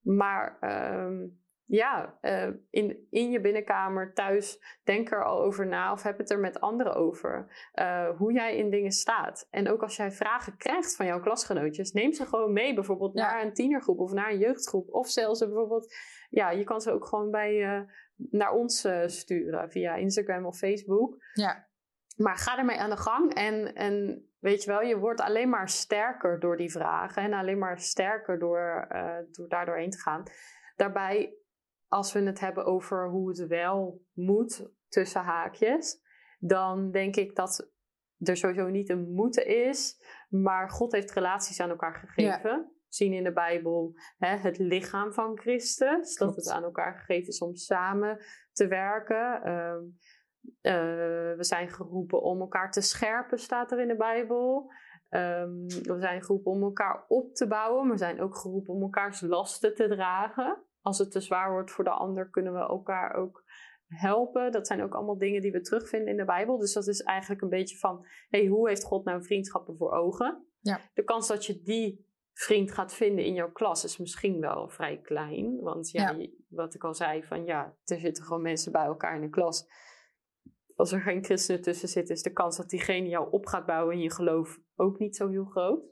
[0.02, 1.28] maar ehm,
[1.66, 6.30] ja, eh, in, in je binnenkamer, thuis, denk er al over na of heb het
[6.32, 7.70] er met anderen over.
[7.72, 9.48] eh, hoe jij in dingen staat.
[9.50, 13.32] En ook als jij vragen krijgt van jouw klasgenootjes, neem ze gewoon mee, bijvoorbeeld Ja.
[13.32, 14.94] naar een tienergroep of naar een jeugdgroep.
[14.94, 15.96] Of zelfs bijvoorbeeld,
[16.30, 17.82] ja, je kan ze ook gewoon bij, eh,
[18.16, 21.16] naar ons sturen via Instagram of Facebook.
[21.34, 21.68] ja,
[22.18, 23.34] Maar ga ermee aan de gang.
[23.34, 27.24] En, en weet je wel, je wordt alleen maar sterker door die vragen.
[27.24, 28.88] En alleen maar sterker door,
[29.32, 30.24] door daar doorheen te gaan.
[30.76, 31.34] Daarbij,
[31.92, 36.02] als we het hebben over hoe het wel moet, tussen haakjes.
[36.40, 37.72] Dan denk ik dat
[38.18, 40.04] er sowieso niet een moeten is.
[40.30, 42.72] Maar God heeft relaties aan elkaar gegeven.
[42.88, 46.16] We zien in de Bijbel hè, het lichaam van Christus.
[46.16, 49.44] Dat het aan elkaar gegeven is om samen te werken.
[49.44, 49.84] Ehm,
[50.62, 54.72] eh, we zijn geroepen om elkaar te scherpen, staat er in de Bijbel.
[55.10, 57.84] Ehm, we zijn geroepen om elkaar op te bouwen.
[57.84, 60.66] Maar we zijn ook geroepen om elkaars lasten te dragen.
[60.82, 63.44] Als het te zwaar wordt voor de ander, kunnen we elkaar ook
[63.88, 64.52] helpen.
[64.52, 66.58] Dat zijn ook allemaal dingen die we terugvinden in de Bijbel.
[66.58, 70.46] Dus dat is eigenlijk een beetje van: hey, hoe heeft God nou vriendschappen voor ogen?
[70.60, 70.80] Ja.
[70.94, 75.02] De kans dat je die vriend gaat vinden in jouw klas is misschien wel vrij
[75.02, 75.60] klein.
[75.60, 76.18] Want ja,
[76.48, 79.68] wat ik al zei, van ja, er zitten gewoon mensen bij elkaar in de klas.
[80.76, 83.96] Als er geen christenen tussen zitten, is de kans dat diegene jou op gaat bouwen
[83.96, 85.84] in je geloof ook niet zo heel groot.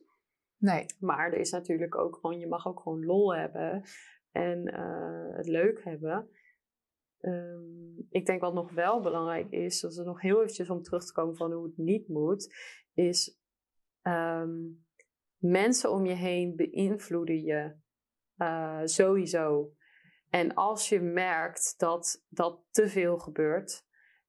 [0.58, 3.84] nee, Maar er is natuurlijk ook gewoon, je mag ook gewoon lol hebben
[4.40, 6.30] en eh, het leuk hebben.
[7.20, 11.06] Ehm, ik denk wat nog wel belangrijk is, dat er nog heel eventjes om terug
[11.06, 12.56] te komen van hoe het niet moet,
[12.94, 13.40] is
[14.02, 14.58] ehm,
[15.38, 17.76] mensen om je heen beïnvloeden je
[18.36, 19.74] eh, sowieso.
[20.30, 23.86] En als je merkt dat dat te veel gebeurt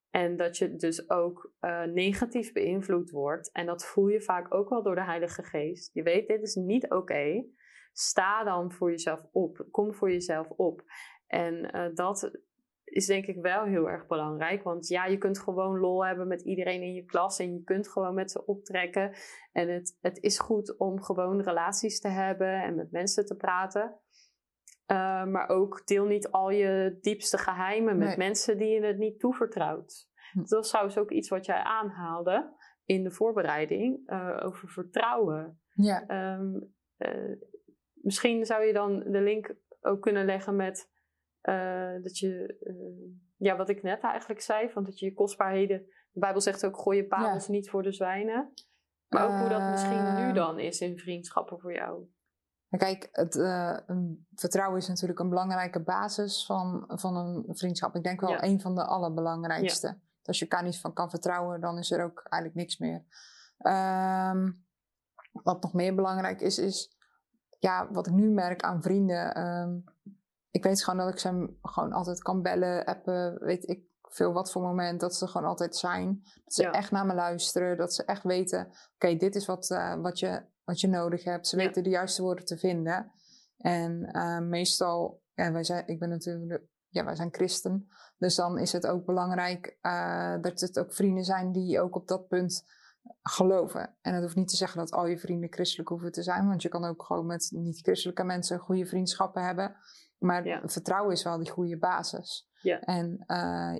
[0.09, 4.69] en dat je dus ook eh, negatief beïnvloed wordt, en dat voel je vaak ook
[4.69, 5.93] wel door de Heilige Geest.
[5.93, 7.45] Je weet, dit is niet oké.
[7.91, 9.65] Sta dan voor jezelf op.
[9.71, 10.81] Kom voor jezelf op.
[11.27, 12.39] En eh, dat
[12.83, 14.63] is denk ik wel heel erg belangrijk.
[14.63, 17.39] Want ja, je kunt gewoon lol hebben met iedereen in je klas.
[17.39, 19.11] En je kunt gewoon met ze optrekken.
[19.51, 23.99] En het, het is goed om gewoon relaties te hebben en met mensen te praten.
[24.91, 28.17] Uh, maar ook deel niet al je diepste geheimen met Nee.
[28.17, 30.09] mensen die je het niet toevertrouwt.
[30.31, 30.39] Hm.
[30.39, 32.53] Dat was trouwens ook iets wat jij aanhaalde
[32.85, 35.59] in de voorbereiding uh, over vertrouwen.
[35.73, 36.59] ja, Ehm,
[36.97, 37.35] eh,
[38.01, 40.89] misschien zou je dan de link ook kunnen leggen met
[41.41, 45.85] eh, dat je, eh, ja, wat ik net eigenlijk zei, van dat je je kostbaarheden,
[46.11, 48.53] de Bijbel zegt ook, gooi je parels niet voor de zwijnen.
[49.07, 52.05] Maar ook hoe dat misschien nu Eh, dan is in vriendschappen voor jou.
[52.77, 53.33] Kijk, het,
[54.35, 57.95] vertrouwen is natuurlijk een belangrijke basis van, van een vriendschap.
[57.95, 58.43] Ik denk wel Ja.
[58.43, 59.99] een van de allerbelangrijkste.
[60.23, 63.03] Als je elkaar niet van kan vertrouwen, dan is er ook eigenlijk niks meer.
[63.57, 64.51] Ehm,
[65.31, 66.97] wat nog meer belangrijk is, is
[67.61, 69.33] ja, wat ik nu merk aan vrienden.
[69.35, 69.77] ehm,
[70.51, 74.51] ik weet gewoon dat ik ze gewoon altijd kan bellen, appen, weet ik veel wat
[74.51, 74.99] voor moment.
[74.99, 76.21] Dat ze gewoon altijd zijn.
[76.43, 76.71] Dat ze Ja.
[76.71, 77.77] echt naar me luisteren.
[77.77, 81.47] Dat ze echt weten, oké, dit is wat, eh, wat, je, wat je nodig hebt.
[81.47, 81.65] Ze Ja.
[81.65, 83.11] weten de juiste woorden te vinden.
[83.57, 87.87] En eh, meestal, ja, wij zijn, ik ben natuurlijk, ja, wij zijn christen.
[88.17, 92.07] Dus dan is het ook belangrijk eh, dat het ook vrienden zijn die ook op
[92.07, 92.63] dat punt
[93.21, 93.95] geloven.
[94.01, 96.47] En dat hoeft niet te zeggen dat al je vrienden christelijk hoeven te zijn.
[96.47, 99.75] Want je kan ook gewoon met niet-christelijke mensen goede vriendschappen hebben.
[100.17, 100.61] Maar Ja.
[100.65, 102.49] vertrouwen is wel die goede basis.
[102.61, 102.79] Ja.
[102.79, 103.75] En eh,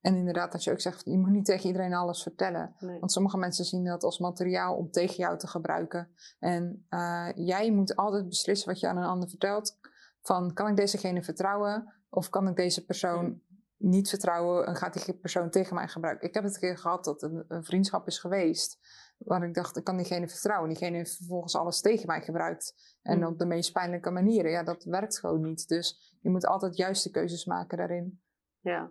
[0.00, 2.74] En inderdaad, dat je ook zegt, je moet niet tegen iedereen alles vertellen.
[2.78, 2.98] Nee.
[2.98, 6.08] Want sommige mensen zien dat als materiaal om tegen jou te gebruiken.
[6.38, 9.78] En uh, jij moet altijd beslissen wat je aan een ander vertelt.
[10.20, 11.94] Van, kan ik dezegene vertrouwen?
[12.08, 13.40] Of kan ik deze persoon
[13.76, 16.28] niet vertrouwen en gaat die persoon tegen mij gebruiken?
[16.28, 18.78] Ik heb het een keer gehad dat een, een vriendschap is geweest.
[19.18, 20.68] Waar ik dacht, ik kan diegene vertrouwen.
[20.68, 22.96] Diegene heeft vervolgens alles tegen mij gebruikt.
[23.02, 23.24] En Mm.
[23.26, 24.50] op de meest pijnlijke manieren.
[24.50, 25.68] Ja, dat werkt gewoon niet.
[25.68, 28.20] Dus je moet altijd juiste keuzes maken daarin.
[28.60, 28.90] Ja.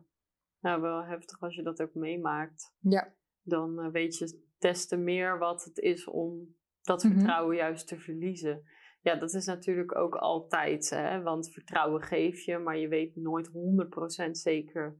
[0.59, 2.73] Nou, wel heftig als je dat ook meemaakt.
[2.79, 7.13] Ja, Dan eh, weet je des te meer wat het is om dat Mhm.
[7.13, 8.63] vertrouwen juist te verliezen.
[9.05, 11.21] Ja, dat is natuurlijk ook altijd, hè?
[11.21, 13.49] want vertrouwen geef je, maar je weet nooit
[14.27, 14.99] 100% zeker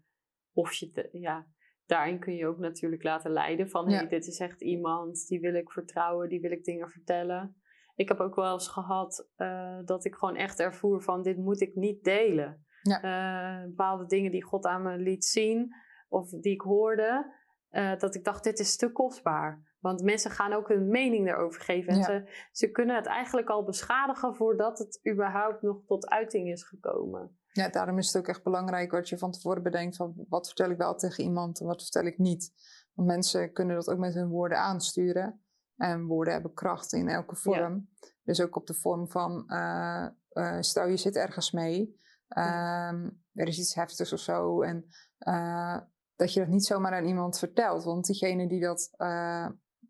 [0.53, 1.47] of je, te, ja,
[1.85, 3.97] daarin kun je ook natuurlijk laten leiden van, Ja.
[3.97, 7.55] hey, dit is echt iemand, die wil ik vertrouwen, die wil ik dingen vertellen.
[7.95, 11.61] Ik heb ook wel eens gehad eh, dat ik gewoon echt ervoer van, dit moet
[11.61, 12.65] ik niet delen.
[12.81, 13.01] Ja.
[13.01, 15.75] Eh, bepaalde dingen die God aan me liet zien,
[16.07, 17.33] of die ik hoorde,
[17.69, 19.74] eh, dat ik dacht, dit is te kostbaar.
[19.85, 21.93] Want mensen gaan ook hun mening erover geven.
[21.93, 22.03] En Ja.
[22.03, 27.37] ze, ze kunnen het eigenlijk al beschadigen voordat het überhaupt nog tot uiting is gekomen.
[27.51, 30.69] Ja, daarom is het ook echt belangrijk wat je van tevoren bedenkt van wat vertel
[30.69, 32.51] ik wel tegen iemand en wat vertel ik niet.
[32.93, 35.43] Want mensen kunnen dat ook met hun woorden aansturen.
[35.75, 37.89] En woorden hebben kracht in elke vorm.
[38.23, 43.47] Dus ook op de vorm van, eh, eh, stel je zit ergens mee, ehm, er
[43.47, 44.61] is iets heftigs of zo.
[44.61, 44.85] En
[45.17, 45.77] eh,
[46.15, 47.83] dat je dat niet zomaar aan iemand vertelt.
[47.83, 48.89] Want diegene die dat,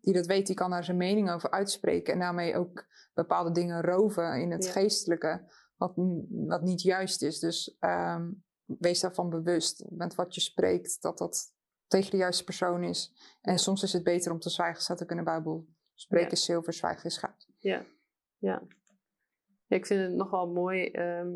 [0.06, 2.12] die dat weet, die kan daar zijn mening over uitspreken.
[2.12, 4.70] En daarmee ook bepaalde dingen roven in het Ja.
[4.72, 5.42] geestelijke
[5.76, 5.92] wat,
[6.30, 7.38] wat niet juist is.
[7.38, 8.30] Dus ehm,
[8.64, 11.54] wees daarvan bewust met wat je spreekt, dat dat
[11.86, 13.12] tegen de juiste persoon is.
[13.40, 13.58] En Ja.
[13.58, 15.66] soms is het beter om te zwijgen, staat ook in de Bijbel.
[15.94, 17.48] Spreken is zilver, zwijgen is goud.
[17.58, 17.84] Ja,
[18.38, 18.62] ja.
[19.68, 21.30] Ik vind het nogal mooi ehm,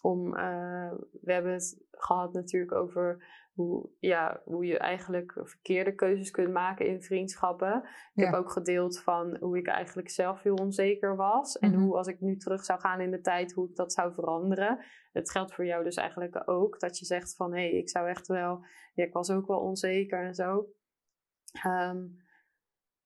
[0.00, 0.36] om.
[0.36, 6.52] eh, we hebben het gehad natuurlijk over hoe, ja, hoe je eigenlijk verkeerde keuzes kunt
[6.52, 7.76] maken in vriendschappen.
[7.76, 8.24] Ik Ja.
[8.24, 11.58] heb ook gedeeld van hoe ik eigenlijk zelf heel onzeker was.
[11.58, 11.80] En Mhm.
[11.80, 14.84] hoe als ik nu terug zou gaan in de tijd, hoe ik dat zou veranderen.
[15.12, 16.80] Het geldt voor jou dus eigenlijk ook.
[16.80, 18.64] Dat je zegt van hé, hey, ik zou echt wel.
[18.94, 20.66] Ja, ik was ook wel onzeker en zo.
[21.62, 22.04] Ehm,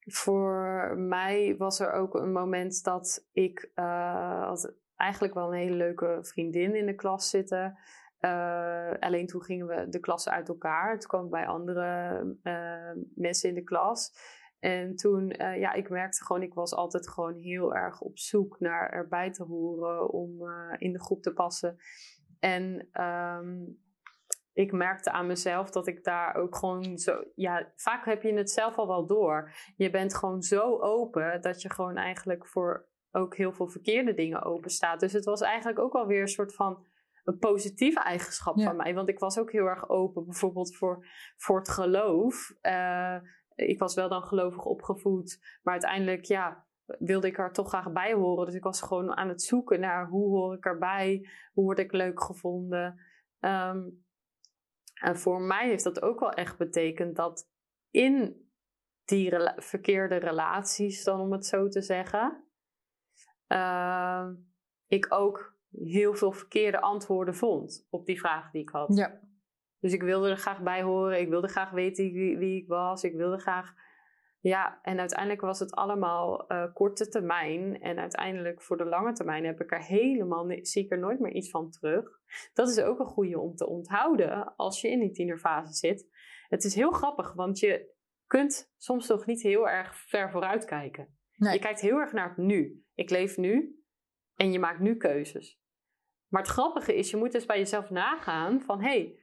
[0.00, 5.76] voor mij was er ook een moment dat ik eh, had eigenlijk wel een hele
[5.76, 7.78] leuke vriendin in de klas zitten.
[8.27, 10.99] Eh, alleen toen gingen we de klas uit elkaar.
[10.99, 14.12] Toen kwam bij andere eh, mensen in de klas.
[14.59, 18.61] En toen, eh, ja, ik merkte gewoon, ik was altijd gewoon heel erg op zoek
[18.61, 21.77] naar erbij te horen om in de groep te passen.
[22.41, 23.65] En ehm,
[24.53, 28.51] ik merkte aan mezelf dat ik daar ook gewoon zo, ja, vaak heb je het
[28.51, 29.51] zelf al wel door.
[29.77, 34.43] Je bent gewoon zo open dat je gewoon eigenlijk voor ook heel veel verkeerde dingen
[34.43, 35.01] open staat.
[35.01, 36.87] Dus het was eigenlijk ook wel weer een soort van
[37.27, 38.65] een positieve eigenschap Ja.
[38.65, 38.95] van mij.
[38.95, 42.51] Want ik was ook heel erg open bijvoorbeeld voor, voor het geloof.
[42.61, 43.17] Eh,
[43.55, 46.67] ik was wel dan gelovig opgevoed, maar uiteindelijk ja,
[46.99, 48.47] wilde ik er toch graag bij horen.
[48.47, 51.93] Dus ik was gewoon aan het zoeken naar hoe hoor ik erbij, hoe word ik
[51.93, 53.01] leuk gevonden.
[53.41, 53.89] Ehm,
[54.95, 57.51] en voor mij heeft dat ook wel echt betekend dat
[57.91, 58.45] in
[59.05, 62.45] die rela- verkeerde relaties, dan om het zo te zeggen,
[63.47, 64.35] ehm,
[64.87, 68.97] ik ook heel veel verkeerde antwoorden vond op die vragen die ik had.
[68.97, 69.21] Ja,
[69.81, 71.21] Dus ik wilde er graag bij horen.
[71.21, 73.05] Ik wilde graag weten wie, wie ik was.
[73.05, 73.75] Ik wilde graag.
[74.41, 77.81] Ja, en uiteindelijk was het allemaal eh, korte termijn.
[77.81, 80.47] En uiteindelijk voor de lange termijn heb ik er helemaal.
[80.62, 82.21] zie ik er nooit meer iets van terug.
[82.55, 86.09] Dat is ook een goede om te onthouden als je in die tienerfase zit.
[86.49, 87.95] Het is heel grappig, want je
[88.27, 91.17] kunt soms nog niet heel erg ver vooruit kijken.
[91.37, 91.53] Nee.
[91.53, 92.85] Je kijkt heel erg naar het nu.
[92.95, 93.81] Ik leef nu
[94.35, 95.61] en je maakt nu keuzes.
[96.37, 98.83] Maar het grappige is, je moet dus bij jezelf nagaan van...
[98.83, 99.18] hey,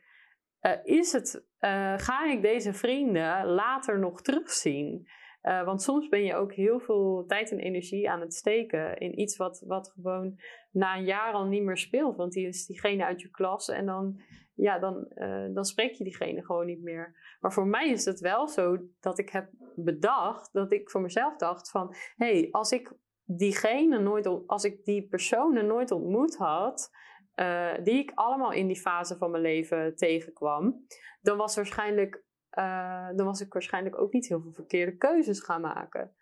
[0.60, 5.08] eh, is het, eh, ga ik deze vrienden later nog terugzien?
[5.42, 9.20] Eh, want soms ben je ook heel veel tijd en energie aan het steken in
[9.20, 10.40] iets wat, wat gewoon
[10.72, 12.16] na een jaar al niet meer speelt.
[12.16, 14.22] Want die is diegene uit je klas en dan,
[14.56, 15.08] ja, dan,
[15.54, 17.36] dan spreek je diegene gewoon niet meer.
[17.40, 21.36] Maar voor mij is het wel zo dat ik heb bedacht, dat ik voor mezelf
[21.36, 21.96] dacht van...
[22.16, 22.94] hé, hey, als ik
[23.26, 26.92] diegene nooit, als ik die personen nooit ontmoet had...
[27.34, 30.86] eh, die ik allemaal in die fase van mijn leven tegenkwam,
[31.22, 35.62] dan was, waarschijnlijk, eh, dan was ik waarschijnlijk ook niet heel veel verkeerde keuzes gaan
[35.62, 36.16] maken.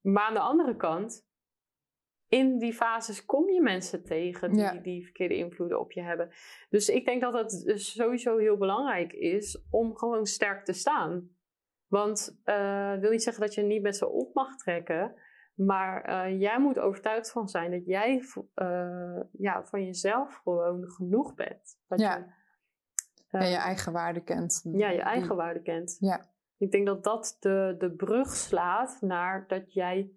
[0.00, 1.26] Maar aan de andere kant,
[2.28, 4.72] in die fases kom je mensen tegen die, Ja.
[4.72, 6.30] die verkeerde invloeden op je hebben.
[6.70, 11.30] Dus ik denk dat het dus sowieso heel belangrijk is om gewoon sterk te staan.
[11.86, 15.14] Want eh wil niet zeggen dat je niet met ze op mag trekken.
[15.66, 18.22] Maar eh, jij moet overtuigd van zijn dat jij
[18.54, 21.78] eh, ja, van jezelf gewoon genoeg bent.
[21.86, 22.16] Dat Ja.
[22.16, 22.24] je-
[23.38, 24.60] En je eh, eigen waarde kent.
[24.72, 25.96] ja, je eigen waarde kent.
[26.00, 26.30] Ja.
[26.58, 30.10] Ik denk dat dat de, de brug slaat naar dat jij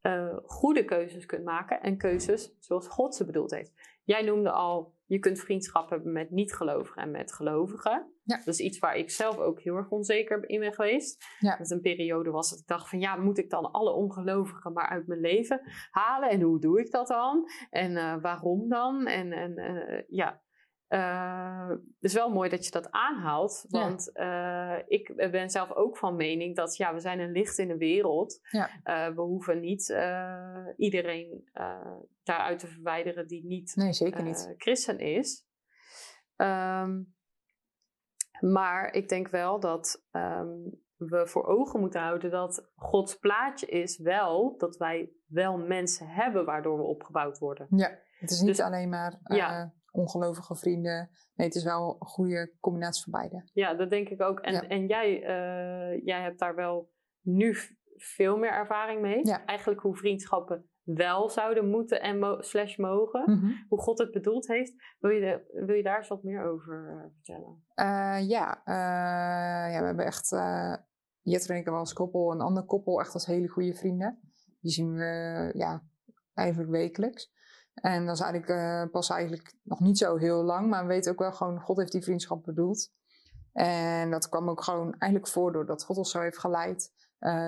[0.00, 3.72] eh, goede keuzes kunt maken en keuzes zoals God ze bedoeld heeft.
[4.04, 8.13] Jij noemde al, je kunt vriendschap hebben met niet-gelovigen en met gelovigen.
[8.24, 8.36] Ja.
[8.36, 11.24] Dat is iets waar ik zelf ook heel erg onzeker in ben geweest.
[11.38, 11.56] Ja.
[11.56, 14.88] Dat een periode was dat ik dacht van ja, moet ik dan alle ongelovigen maar
[14.88, 15.60] uit mijn leven
[15.90, 16.30] halen?
[16.30, 17.48] En hoe doe ik dat dan?
[17.70, 19.06] En eh, waarom dan?
[19.06, 20.42] En, en eh, ja,
[20.88, 23.64] het is wel mooi dat je dat aanhaalt.
[23.68, 23.80] Ja.
[23.80, 24.10] Want
[24.90, 28.38] ik ben zelf ook van mening dat ja, we zijn een licht in de wereld.
[28.50, 28.70] Ja.
[29.14, 29.88] We hoeven niet
[30.76, 31.48] iedereen
[32.22, 34.54] daaruit te verwijderen die niet Nee, zeker niet.
[34.56, 35.46] christen is.
[36.36, 37.00] Ehm,
[38.52, 40.48] maar ik denk wel dat ehm,
[40.96, 46.44] we voor ogen moeten houden dat Gods plaatje is wel dat wij wel mensen hebben
[46.44, 47.66] waardoor we opgebouwd worden.
[47.70, 49.74] Ja, het is niet Dus- alleen maar eh, Ja.
[49.90, 51.10] ongelovige vrienden.
[51.34, 53.50] Nee, het is wel een goede combinatie van beide.
[53.52, 54.40] Ja, dat denk ik ook.
[54.40, 54.68] En, Ja.
[54.68, 57.56] en jij, eh, jij hebt daar wel nu
[57.96, 59.26] veel meer ervaring mee.
[59.26, 59.44] Ja.
[59.44, 63.22] Eigenlijk hoe vriendschappen wel zouden moeten en mo- slash mogen.
[63.26, 63.52] Mhm.
[63.68, 64.74] Hoe God het bedoeld heeft.
[64.98, 67.64] Wil je, de- wil je daar eens wat meer over eh, vertellen?
[67.74, 70.28] Eh, ja, eh, ja, we hebben echt,
[71.22, 74.20] Jette en ik wel als koppel, een ander koppel, echt als hele goede vrienden.
[74.60, 75.82] Die zien we, ja,
[76.34, 77.32] eigenlijk wekelijks.
[77.74, 81.18] En dat is eigenlijk pas eigenlijk nog niet zo heel lang, maar we weten ook
[81.18, 82.92] wel gewoon, God heeft die vriendschap bedoeld.
[83.52, 86.92] En dat kwam ook gewoon eigenlijk voor doordat God ons zo heeft geleid.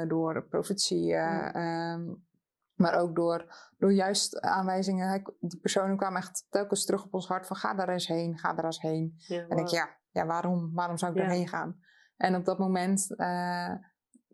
[0.09, 1.40] door profetieën, Mm.
[1.53, 2.14] ehm,
[2.77, 5.35] maar ook door, door juist aanwijzingen.
[5.41, 8.53] Die personen kwamen echt telkens terug op ons hart van ga daar eens heen, ga
[8.55, 9.15] daar eens heen.
[9.17, 11.25] Ja, En ik, ja, ja waarom, waarom zou ik Ja.
[11.25, 11.81] daarheen gaan?
[12.17, 13.73] En op dat moment eh,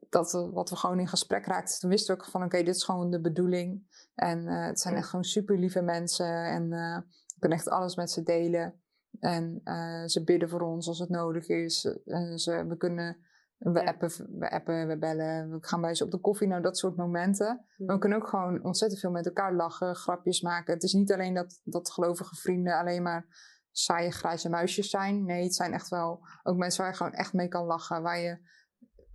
[0.09, 2.75] dat we, wat we gewoon in gesprek raakten, toen wisten we ook van oké, dit
[2.75, 3.87] is gewoon de bedoeling.
[4.15, 6.99] En eh, het zijn echt gewoon super lieve mensen en eh
[7.35, 8.81] we kunnen echt alles met ze delen.
[9.21, 11.85] En eh, ze bidden voor ons als het nodig is.
[12.05, 13.17] En ze, we kunnen,
[13.63, 13.85] we, Ja.
[13.87, 16.49] appen, we appen, we bellen, we gaan bij ze op de koffie.
[16.49, 17.67] Nou, dat soort momenten.
[17.77, 20.75] Maar we kunnen ook gewoon ontzettend veel met elkaar lachen, grapjes maken.
[20.75, 23.27] Het is niet alleen dat, dat gelovige vrienden alleen maar
[23.71, 25.25] saaie grijze muisjes zijn.
[25.25, 28.03] Nee, het zijn echt wel ook mensen waar je gewoon echt mee kan lachen.
[28.03, 28.39] Waar je,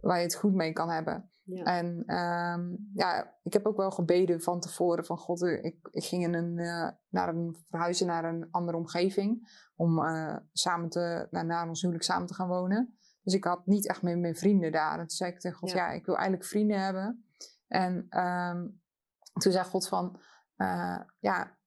[0.02, 1.30] waar je het goed mee kan hebben.
[1.44, 1.64] Ja.
[1.64, 5.44] En ehm, ja, ik heb ook wel gebeden van tevoren van God.
[5.44, 9.50] eh, Ik, ik ging in een, eh, naar een verhuizen naar een andere omgeving.
[9.76, 12.98] Om eh, samen te, nou, na ons huwelijk samen te gaan wonen.
[13.28, 14.92] Dus ik had niet echt meer mijn vrienden daar.
[14.92, 15.76] En toen zei ik tegen God, Ja.
[15.78, 17.26] ja, ik wil eigenlijk vrienden hebben.
[17.68, 18.68] En ehm,
[19.34, 20.20] toen zei God van,
[20.56, 21.58] eh, ja,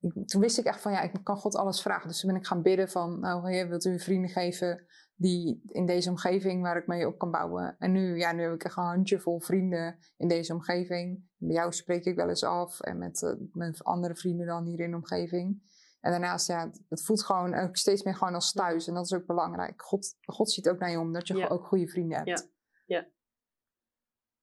[0.00, 2.08] ik- toen wist ik echt van, ja, ik kan God alles vragen.
[2.08, 5.86] Dus toen ben ik gaan bidden van, nou, heer, wilt u vrienden geven die in
[5.86, 7.76] deze omgeving waar ik mee op kan bouwen.
[7.78, 11.24] En nu, ja, nu heb ik echt een handjevol vrienden in deze omgeving.
[11.36, 14.80] Bij jou spreek ik wel eens af en met, eh, met andere vrienden dan hier
[14.80, 15.62] in de omgeving.
[16.00, 18.86] En daarnaast, ja, het- voelt gewoon ook steeds meer gewoon als thuis.
[18.88, 19.82] En dat is ook belangrijk.
[19.82, 21.46] God, God ziet ook naar je om dat je Ja.
[21.48, 22.50] ook goede vrienden hebt.
[22.86, 23.06] Ja,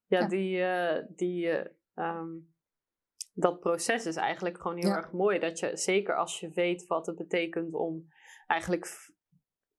[0.08, 0.28] Ja.
[0.28, 2.30] die, eh, die, eh, ehm,
[3.34, 4.96] dat proces is eigenlijk gewoon heel Ja.
[4.98, 5.40] erg mooi.
[5.40, 8.08] Dat je, zeker als je weet wat het betekent om
[8.48, 9.16] eigenlijk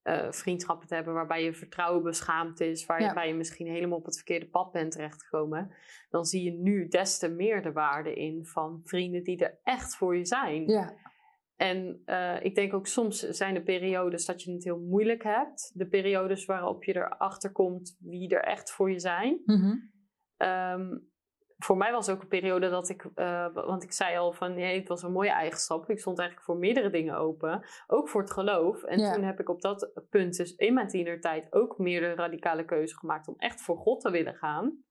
[0.03, 3.14] eh, vriendschappen te hebben waarbij je vertrouwen beschaamd is, waar je, Ja.
[3.14, 5.75] waar je misschien helemaal op het verkeerde pad bent terechtgekomen,
[6.11, 9.97] dan zie je nu des te meer de waarde in van vrienden die er echt
[9.97, 10.67] voor je zijn.
[10.69, 10.95] Ja,
[11.59, 15.71] En eh, ik denk ook soms zijn er periodes dat je het heel moeilijk hebt.
[15.75, 19.40] De periodes waarop je erachter komt wie er echt voor je zijn.
[19.44, 19.75] Mhm.
[20.37, 20.99] Ehm,
[21.57, 24.79] voor mij was ook een periode dat ik, eh, want ik zei al van nee,
[24.79, 25.90] het was een mooie eigenschap.
[25.90, 28.83] Ik stond eigenlijk voor meerdere dingen open, ook voor het geloof.
[28.83, 29.12] En Ja.
[29.12, 32.97] toen heb ik op dat punt, dus in mijn tienertijd, ook meer de radicale keuze
[32.97, 34.83] gemaakt om echt voor God te willen gaan.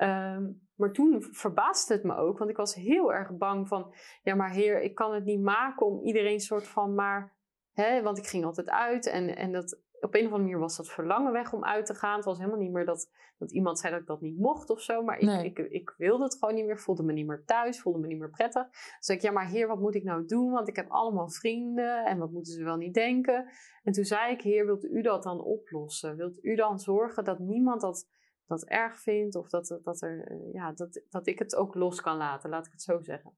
[0.00, 4.34] Ehm, maar toen verbaasde het me ook, want ik was heel erg bang van, ja
[4.34, 7.36] maar heer, ik kan het niet maken om iedereen soort van maar,
[7.72, 10.76] hè, want ik ging altijd uit en, en dat, op een of andere manier was
[10.76, 12.16] dat verlangen weg om uit te gaan.
[12.16, 14.80] Het was helemaal niet meer dat, dat iemand zei dat ik dat niet mocht of
[14.80, 15.44] zo, maar ik, Nee.
[15.44, 18.18] ik, ik wilde het gewoon niet meer, voelde me niet meer thuis, voelde me niet
[18.18, 18.70] meer prettig.
[18.70, 20.50] Dus zei ik, ja maar heer, wat moet ik nou doen?
[20.50, 23.50] Want ik heb allemaal vrienden en wat moeten ze wel niet denken?
[23.82, 26.16] En toen zei ik, heer, wilt u dat dan oplossen?
[26.16, 28.08] Wilt u dan zorgen dat niemand dat,
[28.50, 32.00] dat erg vindt of dat, dat, er, eh, ja, dat, dat ik het ook los
[32.00, 33.36] kan laten, laat ik het zo zeggen.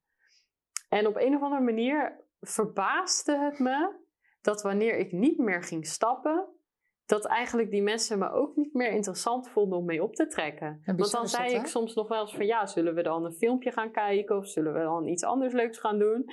[0.89, 4.01] En op een of andere manier verbaasde het me
[4.41, 6.49] dat wanneer ik niet meer ging stappen,
[7.07, 10.83] dat eigenlijk die mensen me ook niet meer interessant vonden om mee op te trekken.
[10.85, 13.33] Want dan zei dat, ik soms nog wel eens van ja, zullen we dan een
[13.33, 16.33] filmpje gaan kijken of zullen we dan iets anders leuks gaan doen?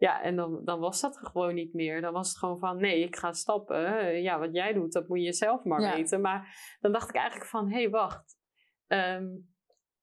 [0.00, 2.00] Ja, en dan, dan was dat er gewoon niet meer.
[2.00, 3.86] Dan was het gewoon van nee, ik ga stappen.
[3.98, 5.94] Eh, Ja, wat jij doet, dat moet je zelf maar Ja.
[5.94, 6.20] weten.
[6.20, 8.38] Maar dan dacht ik eigenlijk van hé, hey, wacht.
[8.86, 9.26] Ehm,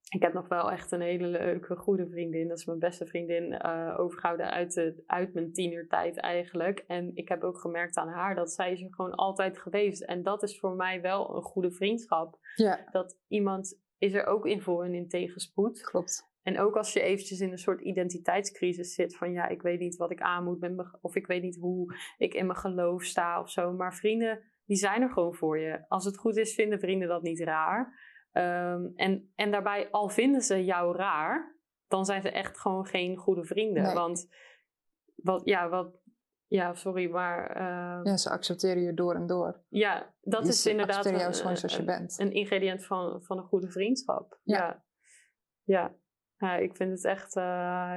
[0.10, 2.48] ik heb nog wel echt een hele leuke, goede vriendin.
[2.48, 6.80] Dat is mijn beste vriendin, uh, overgehouden uit, de, uit mijn tienertijd eigenlijk.
[6.88, 10.02] En ik heb ook gemerkt aan haar dat zij is er gewoon altijd geweest.
[10.04, 12.38] En dat is voor mij wel een goede vriendschap.
[12.56, 12.88] Ja.
[12.92, 15.82] Dat iemand is er ook in voor en in tegenspoed.
[15.82, 16.36] Klopt.
[16.48, 19.96] En ook als je eventjes in een soort identiteitscrisis zit van ja, ik weet niet
[19.96, 23.42] wat ik aan moet met of ik weet niet hoe ik in mijn geloof sta
[23.42, 23.74] of zo.
[23.74, 25.86] Maar vrienden, die zijn er gewoon voor je.
[25.88, 28.00] Als het goed is, vinden vrienden dat niet raar.
[28.32, 33.18] Ehm, en, en daarbij, al vinden ze jou raar, dan zijn ze echt gewoon geen
[33.18, 33.94] goede vrienden.
[33.94, 34.28] Want
[35.16, 36.00] wat, ja, wat,
[36.46, 37.58] ja, sorry, maar.
[37.58, 39.64] Uh, ja, ze accepteren je door en door.
[39.70, 41.06] Ja, dat is inderdaad.
[41.06, 42.20] Een, jou zoals je bent.
[42.20, 44.40] een ingrediënt van, van een goede vriendschap.
[44.44, 44.58] Ja.
[44.58, 44.84] Ja,
[45.64, 45.96] ja.
[46.40, 47.36] Ik vind het echt.
[47.36, 47.44] Uh,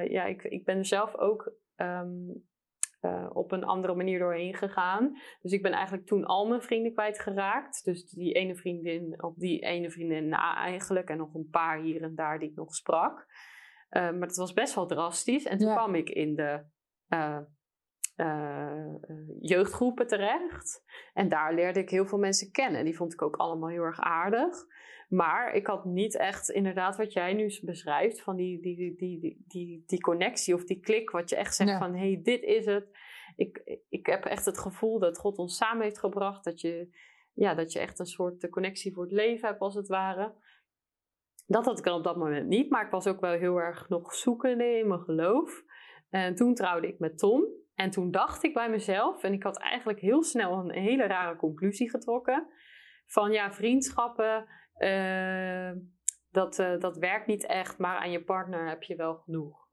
[0.08, 2.48] ja, ik, ik ben zelf ook um,
[3.00, 5.18] uh, op een andere manier doorheen gegaan.
[5.40, 7.84] Dus ik ben eigenlijk toen al mijn vrienden kwijtgeraakt.
[7.84, 11.08] Dus die ene vriendin, op die ene vriendin na eigenlijk.
[11.08, 13.26] En nog een paar hier en daar die ik nog sprak.
[13.90, 15.44] Uh, maar het was best wel drastisch.
[15.44, 16.64] En toen kwam ik in de
[19.40, 20.84] jeugdgroepen terecht.
[21.12, 22.84] En daar leerde ik heel veel mensen kennen.
[22.84, 24.66] Die vond ik ook allemaal heel erg aardig.
[25.10, 29.84] Maar ik had niet echt inderdaad wat jij nu beschrijft, van die, die, die, die,
[29.86, 32.98] die, connectie of die klik, wat je echt zegt van hé, hey, dit is het.
[33.36, 36.88] Ik, ik heb echt het gevoel dat God ons samen heeft gebracht, dat je,
[37.32, 40.34] ja, dat je echt een soort connectie voor het leven hebt als het ware.
[41.46, 43.88] Dat had ik dan op dat moment niet, maar ik was ook wel heel erg
[43.88, 45.62] nog zoekende in mijn geloof.
[46.10, 47.44] En toen trouwde ik met Tom.
[47.74, 51.36] En toen dacht ik bij mezelf, en ik had eigenlijk heel snel een hele rare
[51.36, 52.46] conclusie getrokken:
[53.06, 54.46] van ja, vriendschappen,
[56.30, 59.68] dat, uh, dat werkt niet echt, maar aan je partner heb je wel genoeg.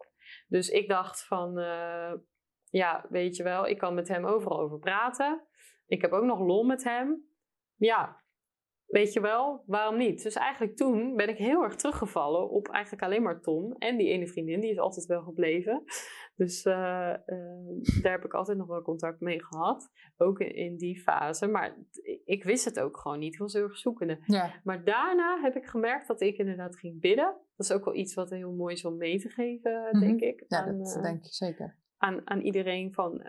[0.47, 2.13] Dus ik dacht van, uh,
[2.69, 5.47] ja, weet je wel, ik kan met hem overal over praten.
[5.85, 7.25] Ik heb ook nog lol met hem.
[7.75, 8.23] Ja,
[8.87, 10.23] weet je wel, waarom niet?
[10.23, 13.73] Dus eigenlijk toen ben ik heel erg teruggevallen op eigenlijk alleen maar Tom.
[13.77, 15.83] En die ene vriendin, die is altijd wel gebleven.
[16.35, 16.73] Dus uh,
[17.25, 19.89] uh, daar heb ik altijd nog wel contact mee gehad.
[20.17, 21.47] Ook in, in, die fase.
[21.47, 21.77] Maar
[22.25, 23.33] ik wist het ook gewoon niet.
[23.33, 24.19] Ik was heel erg zoekende.
[24.25, 24.53] Ja.
[24.63, 27.35] Maar daarna heb ik gemerkt dat ik inderdaad ging bidden.
[27.55, 29.99] Dat is ook wel iets wat heel mooi is om mee te geven, mm -hmm.
[29.99, 30.45] denk ik.
[30.47, 31.77] Ja, aan, dat uh, denk ik zeker.
[31.97, 33.21] Aan, aan iedereen van,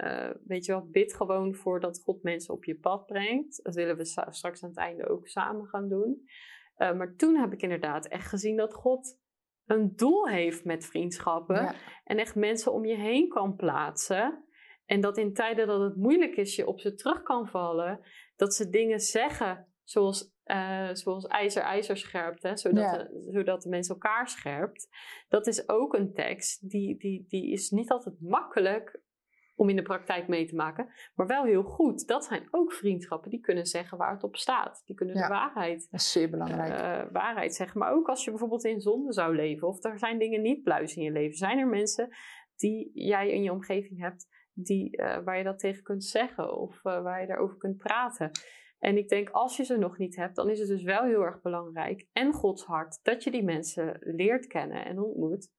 [0.44, 3.64] weet je wel, bid gewoon voordat God mensen op je pad brengt.
[3.64, 6.22] Dat willen we straks aan het einde ook samen gaan doen.
[6.76, 9.18] maar toen heb ik inderdaad echt gezien dat God
[9.66, 11.74] een doel heeft met vriendschappen.
[12.04, 14.44] En echt mensen om je heen kan plaatsen.
[14.86, 18.00] En dat in tijden dat het moeilijk is, je op ze terug kan vallen.
[18.36, 22.42] Dat ze dingen zeggen zoals, uh, zoals ijzer ijzer scherpt.
[22.42, 22.96] Hè, zodat, ja.
[22.96, 24.88] de, zodat de mens elkaar scherpt.
[25.28, 26.70] Dat is ook een tekst.
[26.70, 29.00] Die, die, die is niet altijd makkelijk
[29.58, 30.88] om in de praktijk mee te maken.
[31.14, 32.06] Maar wel heel goed.
[32.06, 34.82] Dat zijn ook vriendschappen die kunnen zeggen waar het op staat.
[34.86, 36.80] Die kunnen ja, de waarheid, dat is zeer belangrijk.
[36.80, 37.78] Uh, waarheid zeggen.
[37.78, 39.68] Maar ook als je bijvoorbeeld in zonde zou leven.
[39.68, 41.36] Of er zijn dingen niet pluis in je leven.
[41.36, 42.08] Zijn er mensen
[42.56, 44.26] die jij in je omgeving hebt.
[44.52, 46.56] Die, uh, waar je dat tegen kunt zeggen.
[46.56, 48.30] Of uh, waar je daarover kunt praten.
[48.78, 51.22] En ik denk, als je ze nog niet hebt, dan is het dus wel heel
[51.22, 52.06] erg belangrijk.
[52.12, 55.50] En Gods hart, dat je die mensen leert kennen en ontmoet.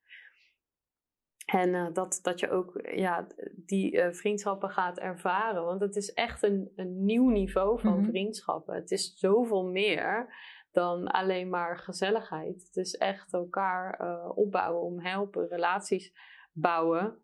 [1.46, 5.64] En uh, dat, dat je ook ja, die uh, vriendschappen gaat ervaren.
[5.64, 8.10] Want het is echt een, een nieuw niveau van Mhm.
[8.10, 8.76] vriendschappen.
[8.76, 10.34] Het is zoveel meer
[10.72, 12.64] dan alleen maar gezelligheid.
[12.64, 16.14] Het is echt elkaar uh, opbouwen, omhelpen, relaties
[16.54, 17.24] bouwen.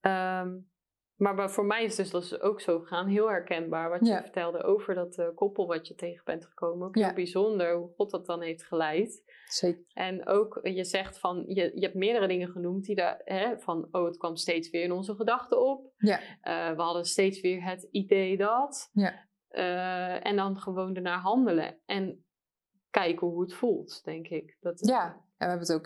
[0.00, 0.58] Ehm,
[1.16, 3.06] maar voor mij is dus dat is ook zo gegaan.
[3.06, 4.20] Heel herkenbaar wat je Ja.
[4.22, 6.86] vertelde over dat eh, koppel wat je tegen bent gekomen.
[6.86, 7.04] Ook Ja.
[7.06, 9.22] heel bijzonder hoe God dat dan heeft geleid.
[9.46, 9.84] Zeker.
[9.92, 13.58] En ook, eh, je zegt van, je, je hebt meerdere dingen genoemd die daar, hè,
[13.58, 15.92] van, oh, het kwam steeds weer in onze gedachten op.
[15.96, 16.20] Ja.
[16.40, 18.90] Eh, we hadden steeds weer het idee dat.
[18.92, 19.24] Ja.
[20.20, 21.78] En dan gewoon ernaar handelen.
[21.84, 22.24] En
[22.90, 24.56] kijken hoe het voelt, denk ik.
[24.60, 25.84] Dat het- Ja, en we hebben het ook.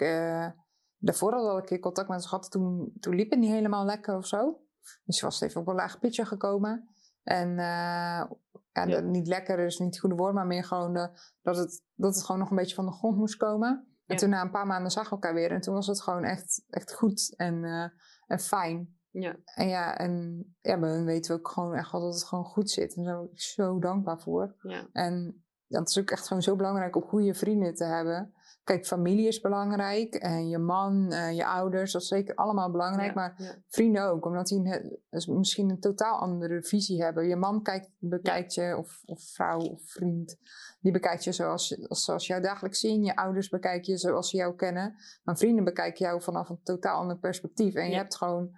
[0.98, 2.50] daarvoor al een keer contact met ze gehad.
[2.50, 4.60] Toen, toen liep het niet helemaal lekker of zo.
[5.04, 6.88] Dus je was even op een laag pitje gekomen.
[7.22, 8.30] En eh,
[8.72, 10.94] ja, niet lekker is niet het goede woord, maar meer gewoon
[11.42, 13.70] dat, het, dat het gewoon nog een beetje van de grond moest komen.
[14.06, 14.20] En Ja.
[14.20, 15.50] toen na een paar maanden we elkaar weer.
[15.50, 17.88] En toen was het gewoon echt, echt goed en, eh,
[18.26, 18.98] en fijn.
[19.10, 22.44] Ja, En ja, en ja, hun weten we ook gewoon echt wel dat het gewoon
[22.44, 22.94] goed zit.
[22.96, 24.54] En daar ben ik zo dankbaar voor.
[24.62, 28.34] ja, En het is ook echt gewoon zo belangrijk om goede vrienden te hebben.
[28.64, 30.14] Kijk, familie is belangrijk.
[30.14, 33.08] En je man, je ouders, dat is zeker allemaal belangrijk.
[33.08, 33.54] ja, Maar ja.
[33.68, 37.28] vrienden ook, omdat die een, dus misschien een totaal andere visie hebben.
[37.28, 40.36] Je man kijkt, bekijkt je, of, of vrouw of vriend,
[40.80, 43.04] die bekijkt je zoals, zoals jou dagelijks zien.
[43.04, 44.94] Je ouders bekijken je zoals ze jou kennen.
[45.24, 47.74] Maar vrienden bekijken jou vanaf een totaal ander perspectief.
[47.74, 48.50] En je hebt gewoon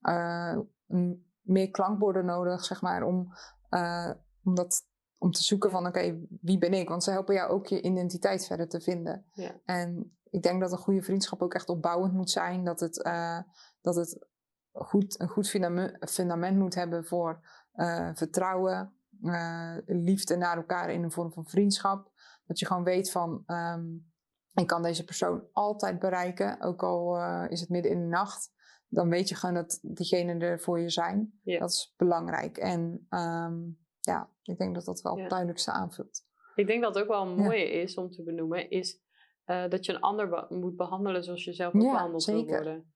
[0.00, 0.56] eh,
[0.88, 3.32] een- meer klankborden nodig, zeg maar, om,
[3.68, 4.10] eh,
[4.44, 4.86] om, dat,
[5.18, 6.88] om te zoeken van, oké, wie ben ik?
[6.88, 9.24] Want ze helpen jou ook je identiteit verder te vinden.
[9.32, 9.60] Ja.
[9.64, 12.64] En ik denk dat een goede vriendschap ook echt opbouwend moet zijn.
[12.64, 13.40] Dat het, uh,
[13.80, 14.26] dat het
[14.72, 15.48] goed, een goed
[16.00, 17.40] fundament moet hebben voor
[17.74, 18.92] uh, vertrouwen,
[19.22, 22.10] uh, liefde naar elkaar in een vorm van vriendschap.
[22.46, 24.12] Dat je gewoon weet van, um,
[24.54, 28.50] ik kan deze persoon altijd bereiken, ook al is het midden in de nacht.
[28.88, 31.40] Dan weet je gewoon dat diegenen er voor je zijn.
[31.42, 31.58] Ja.
[31.58, 32.58] Dat is belangrijk.
[32.58, 33.78] En um,
[34.08, 36.26] ja, ik denk dat dat wel het duidelijkste aanvult.
[36.54, 39.00] Ik denk dat het ook wel een mooie is om te benoemen, is
[39.46, 42.92] uh, dat je een ander moet behandelen zoals je zelf ook behandeld wil worden.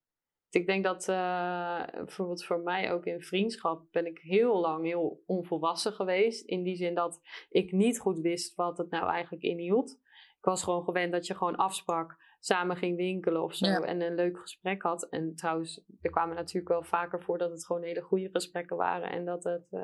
[0.51, 5.23] Ik denk dat uh, bijvoorbeeld voor mij ook in vriendschap ben ik heel lang heel
[5.27, 6.47] onvolwassen geweest.
[6.47, 9.91] In die zin dat ik niet goed wist wat het nou eigenlijk inhield.
[10.39, 14.15] Ik was gewoon gewend dat je gewoon afsprak, samen ging winkelen of zo en een
[14.15, 15.09] leuk gesprek had.
[15.09, 19.11] En trouwens, er kwamen natuurlijk wel vaker voor dat het gewoon hele goede gesprekken waren
[19.11, 19.83] en dat het uh,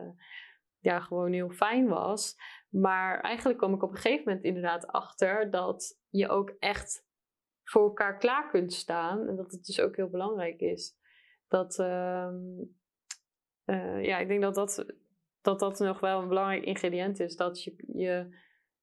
[0.81, 2.37] ja, gewoon heel fijn was.
[2.68, 7.07] Maar eigenlijk kwam ik op een gegeven moment inderdaad achter dat je ook echt
[7.64, 9.29] voor elkaar klaar kunt staan.
[9.29, 10.97] En dat het dus ook heel belangrijk is.
[11.49, 12.29] Dat, uh,
[13.64, 14.95] uh, ja, ik denk dat dat,
[15.41, 17.37] dat dat nog wel een belangrijk ingrediënt is.
[17.37, 18.37] Dat je, je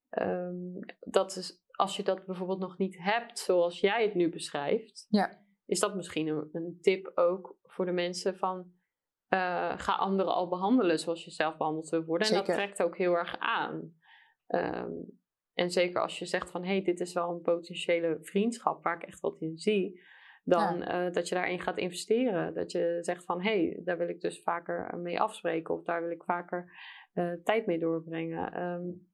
[0.10, 5.06] um, dat is, als je dat bijvoorbeeld nog niet hebt zoals jij het nu beschrijft,
[5.10, 5.46] ja.
[5.66, 8.74] is dat misschien een, een tip ook voor de mensen van
[9.30, 12.28] uh, ga anderen al behandelen zoals je zelf behandeld wil worden.
[12.28, 13.93] En dat trekt ook heel erg aan.
[14.47, 15.19] Um,
[15.53, 18.95] en zeker als je zegt van hé, hey, dit is wel een potentiële vriendschap waar
[18.95, 20.01] ik echt wat in zie.
[20.43, 21.05] Dan ja.
[21.05, 22.53] uh, dat je daarin gaat investeren.
[22.53, 25.73] Dat je zegt van hé, hey, daar wil ik dus vaker mee afspreken.
[25.73, 26.71] Of daar wil ik vaker
[27.13, 28.63] uh, tijd mee doorbrengen.
[28.63, 29.07] Um,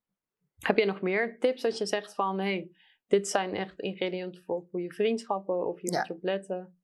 [0.57, 2.71] heb je nog meer tips dat je zegt van hé, hey,
[3.07, 5.67] dit zijn echt ingrediënten voor goede vriendschappen.
[5.67, 5.97] Of je ja.
[5.97, 6.80] moet je op letten.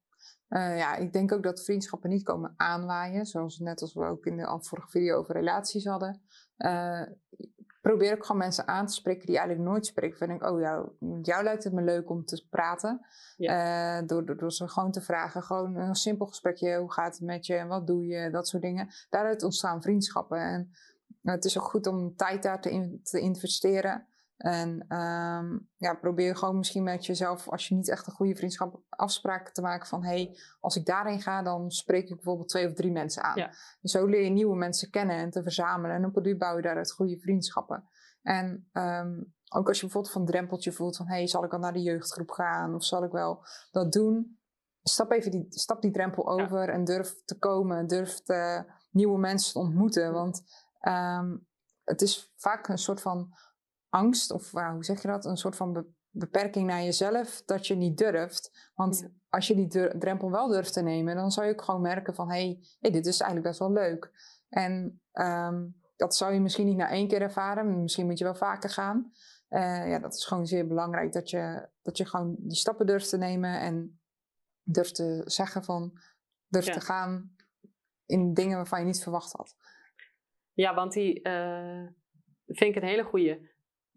[0.48, 3.26] Uh, ja, ik denk ook dat vriendschappen niet komen aanwaaien.
[3.26, 6.20] Zoals net als we ook in de vorige video over relaties hadden.
[6.58, 7.02] Uh,
[7.80, 10.18] probeer ook gewoon mensen aan te spreken die eigenlijk nooit spreken.
[10.18, 10.88] Van denk, oh jou,
[11.22, 13.06] jou lijkt het me leuk om te praten.
[13.36, 14.00] Ja.
[14.00, 15.42] Uh, door, door, door, ze gewoon te vragen.
[15.42, 16.78] Gewoon een simpel gesprekje.
[16.78, 17.54] Hoe gaat het met je?
[17.54, 18.30] En wat doe je?
[18.30, 18.88] Dat soort dingen.
[19.08, 20.38] Daaruit ontstaan vriendschappen.
[20.38, 20.70] En
[21.22, 24.06] het is ook goed om tijd daar te, in, te investeren.
[24.38, 28.80] En um, ja, probeer gewoon misschien met jezelf, als je niet echt een goede vriendschap,
[28.88, 32.74] afspraken te maken van hey, als ik daarheen ga, dan spreek ik bijvoorbeeld twee of
[32.74, 33.36] drie mensen aan.
[33.36, 33.46] Ja.
[33.82, 35.96] En zo leer je nieuwe mensen kennen en te verzamelen.
[35.96, 37.88] En op een duur bouw je daaruit goede vriendschappen.
[38.22, 41.58] En um, ook als je bijvoorbeeld van een drempeltje voelt van hey, zal ik al
[41.58, 44.38] naar de jeugdgroep gaan of zal ik wel dat doen?
[44.82, 49.52] Stap even die, stap die drempel over en durf te komen, durf te, nieuwe mensen
[49.52, 50.12] te ontmoeten.
[50.12, 50.42] Want
[50.82, 51.46] um,
[51.84, 53.34] het is vaak een soort van
[53.88, 57.98] angst, of hoe zeg je dat, een soort van beperking naar jezelf, dat je niet
[57.98, 58.70] durft.
[58.74, 62.14] Want als je die drempel wel durft te nemen, dan zou je ook gewoon merken
[62.14, 64.10] van, hé, hey, hey, dit is eigenlijk best wel leuk.
[64.48, 68.34] En um, dat zou je misschien niet na één keer ervaren, misschien moet je wel
[68.34, 69.12] vaker gaan.
[69.48, 73.08] Uh, ja, dat is gewoon zeer belangrijk, dat je, dat je gewoon die stappen durft
[73.08, 74.00] te nemen en
[74.62, 75.98] durft te zeggen van,
[76.46, 77.36] durft te gaan
[78.06, 79.56] in dingen waarvan je niet verwacht had.
[80.52, 81.86] Ja, want die uh,
[82.46, 83.50] vind ik een hele goede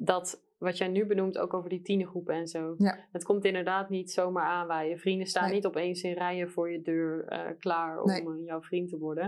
[0.04, 2.76] dat wat jij nu benoemt, ook over die tienergroepen en zo.
[2.78, 3.08] Ja.
[3.12, 5.00] Het komt inderdaad niet zomaar aanwaaien.
[5.00, 8.44] Vrienden staan niet opeens in rijen voor je deur uh, klaar om nee.
[8.44, 9.26] jouw vriend te worden.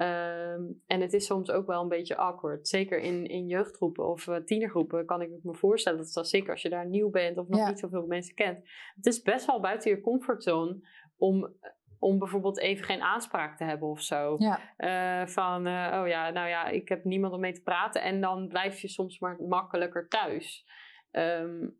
[0.00, 2.68] Um, en het is soms ook wel een beetje awkward.
[2.68, 5.98] Zeker in, in jeugdgroepen of uh, tienergroepen kan ik me voorstellen.
[5.98, 8.58] Dat is zeker als je daar nieuw bent of nog niet zoveel mensen kent.
[8.94, 10.80] Het is best wel buiten je comfortzone
[11.16, 11.54] om
[11.98, 14.36] om bijvoorbeeld even geen aanspraak te hebben of zo.
[14.38, 14.60] Ja.
[14.78, 18.02] Uh, van, uh, oh ja, nou ja, ik heb niemand om mee te praten.
[18.02, 20.66] En dan blijf je soms maar makkelijker thuis.
[21.12, 21.78] Um,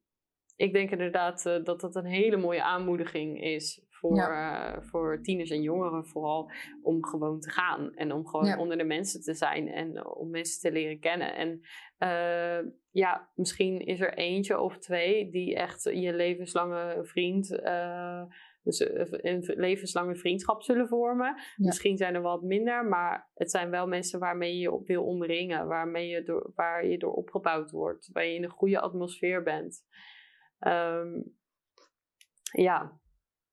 [0.56, 4.82] ik denk inderdaad uh, dat dat een hele mooie aanmoediging is voor, ja.
[4.82, 6.50] voor tieners en jongeren vooral.
[6.82, 7.94] Om gewoon te gaan.
[7.94, 8.58] En om gewoon ja.
[8.58, 9.68] onder de mensen te zijn.
[9.68, 11.34] En om mensen te leren kennen.
[11.34, 11.60] En
[12.90, 17.60] ja, misschien is er eentje of twee die echt je levenslange vriend
[18.68, 21.40] dus eh, een levenslange vriendschap zullen vormen.
[21.56, 25.04] Misschien zijn er wat minder, maar het zijn wel mensen waarmee je je op wil
[25.04, 29.42] omringen, waarmee je door, waar je door opgebouwd wordt, waar je in een goede atmosfeer
[29.42, 29.84] bent.
[30.66, 31.36] Um,
[32.52, 33.00] ja,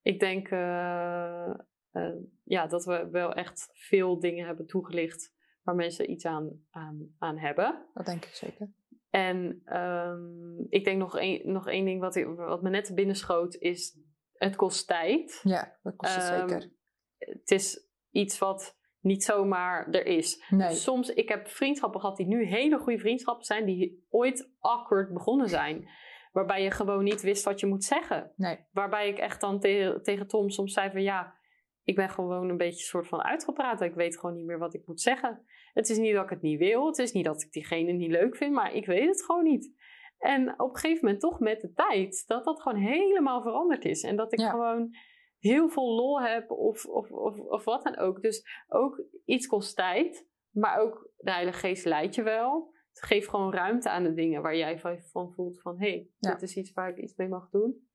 [0.01, 1.53] ik denk uh,
[1.91, 7.15] uh, ja, dat we wel echt veel dingen hebben toegelicht waar mensen iets aan, aan,
[7.17, 7.85] aan hebben.
[7.93, 8.73] Dat denk ik zeker.
[9.09, 13.99] En um, ik denk nog één, nog één ding wat, wat me net binnenschoot is
[14.37, 15.39] het kost tijd.
[15.43, 16.71] Ja, dat kost het um, zeker.
[17.17, 20.43] Het is iets wat niet zomaar er is.
[20.49, 20.73] Nee.
[20.73, 25.49] Soms, ik heb vriendschappen gehad die nu hele goede vriendschappen zijn, die ooit awkward begonnen
[25.49, 25.89] zijn.
[26.31, 28.31] Waarbij je gewoon niet wist wat je moet zeggen.
[28.35, 28.59] Nee.
[28.71, 31.35] Waarbij ik echt dan te tegen Tom soms zei van ja,
[31.83, 33.81] ik ben gewoon een beetje soort van uitgepraat.
[33.81, 35.45] Ik weet gewoon niet meer wat ik moet zeggen.
[35.73, 36.85] Het is niet dat ik het niet wil.
[36.85, 39.74] Het is niet dat ik diegene niet leuk vind, maar ik weet het gewoon niet.
[40.17, 44.03] En op een gegeven moment toch met de tijd, dat dat gewoon helemaal veranderd is.
[44.03, 44.95] En dat ik gewoon
[45.39, 48.21] heel veel lol heb of, of, of, of wat dan ook.
[48.21, 52.73] Dus ook iets kost tijd, maar ook de Heilige Geest leidt je wel.
[52.93, 54.79] Geef gewoon ruimte aan de dingen waar jij
[55.11, 55.79] van voelt van...
[55.79, 57.87] hé, hey, dit is iets waar ik iets mee mag doen.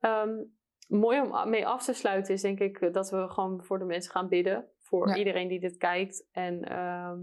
[0.00, 0.44] Ehm,
[0.88, 4.12] mooi om mee af te sluiten is denk ik dat we gewoon voor de mensen
[4.12, 4.68] gaan bidden.
[4.78, 6.28] Voor iedereen die dit kijkt.
[6.32, 7.18] En ehm,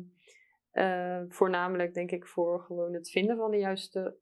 [0.77, 4.17] eh, voornamelijk denk ik voor gewoon het vinden van de juiste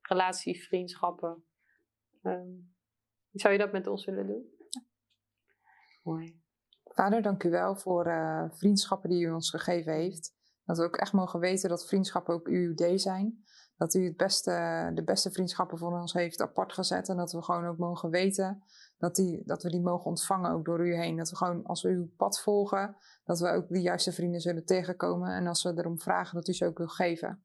[0.00, 1.44] relatie, vriendschappen.
[2.22, 2.52] Ehm,
[3.32, 4.46] zou je dat met ons willen doen?
[4.68, 4.82] Ja.
[6.02, 6.40] Mooi.
[6.84, 10.34] Vader, dank u wel voor uh, vriendschappen die u ons gegeven heeft.
[10.64, 13.44] Dat we ook echt mogen weten dat vriendschappen ook uw idee zijn.
[13.76, 17.08] Dat u het beste, de beste vriendschappen voor ons heeft apart gezet.
[17.08, 18.62] En dat we gewoon ook mogen weten
[18.98, 21.16] dat, die, dat we die mogen ontvangen ook door u heen.
[21.16, 24.64] Dat we gewoon, als we uw pad volgen, dat we ook de juiste vrienden zullen
[24.64, 25.34] tegenkomen.
[25.34, 27.44] En als we erom vragen, dat u ze ook wil geven.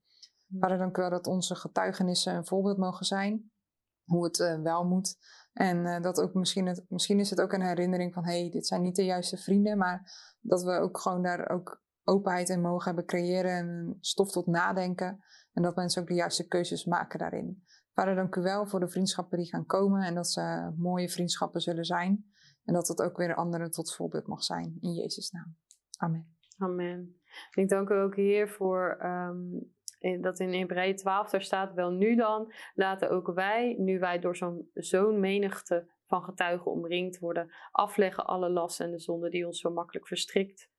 [0.60, 3.52] Vader, dank u wel dat onze getuigenissen een voorbeeld mogen zijn.
[4.04, 5.18] Hoe het uh, wel moet.
[5.54, 8.50] En uh, dat ook misschien, het, misschien is het ook een herinnering van: hé, hey,
[8.50, 9.78] dit zijn niet de juiste vrienden.
[9.78, 13.52] Maar dat we ook gewoon daar ook openheid in mogen hebben creëren.
[13.52, 15.24] En stof tot nadenken.
[15.54, 17.64] En dat mensen ook de juiste keuzes maken daarin.
[17.94, 20.02] Vader, dank u wel voor de vriendschappen die gaan komen.
[20.04, 22.26] En dat ze mooie vriendschappen zullen zijn.
[22.66, 24.78] En dat het ook weer anderen tot voorbeeld mag zijn.
[24.80, 25.56] In Jezus' naam.
[25.98, 26.38] Amen.
[26.58, 27.22] Amen.
[27.54, 29.74] Ik dank u ook, Heer, voor um,
[30.22, 34.36] dat in Hebreeën 12 daar staat, wel nu dan, laten ook wij, nu wij door
[34.36, 39.60] zo'n zo'n menigte van getuigen omringd worden, afleggen alle lasten en de zonden die ons
[39.60, 40.72] zo makkelijk verstrikt.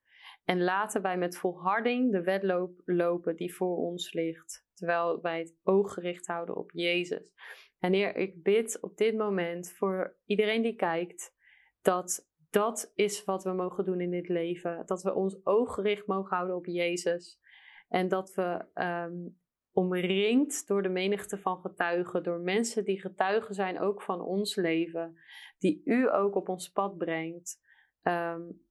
[0.45, 5.55] En laten wij met volharding de wedloop lopen die voor ons ligt, terwijl wij het
[5.63, 7.33] oog gericht houden op Jezus.
[7.79, 11.35] En Heer, ik bid op dit moment voor iedereen die kijkt,
[11.83, 14.83] dat dat is wat we mogen doen in dit leven.
[14.87, 17.41] Dat we ons oog gericht mogen houden op Jezus.
[17.89, 19.39] En dat we um,
[19.73, 25.17] omringd door de menigte van getuigen, door mensen die getuigen zijn ook van ons leven,
[25.59, 27.61] die u ook op ons pad brengt.
[28.03, 28.63] Um,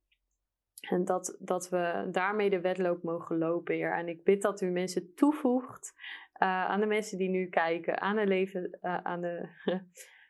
[0.89, 3.93] en dat, dat we daarmee de wedloop mogen lopen, Heer.
[3.93, 5.93] En ik bid dat u mensen toevoegt
[6.43, 9.49] uh, aan de mensen die nu kijken, aan de, leven, uh, aan de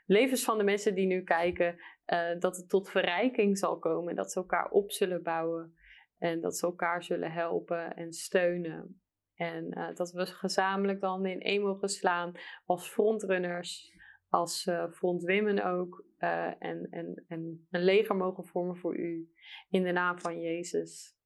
[0.06, 1.76] levens van de mensen die nu kijken,
[2.14, 4.16] uh, dat het tot verrijking zal komen.
[4.16, 5.76] Dat ze elkaar op zullen bouwen.
[6.18, 9.02] En dat ze elkaar zullen helpen en steunen.
[9.36, 12.32] En dat we gezamenlijk dan in één mogen slaan
[12.66, 13.94] als frontrunners,
[14.34, 16.06] als uh, frontwomen ook.
[16.20, 19.32] Uh, en, en, en een leger mogen vormen voor u.
[19.70, 21.18] In de naam van Jezus.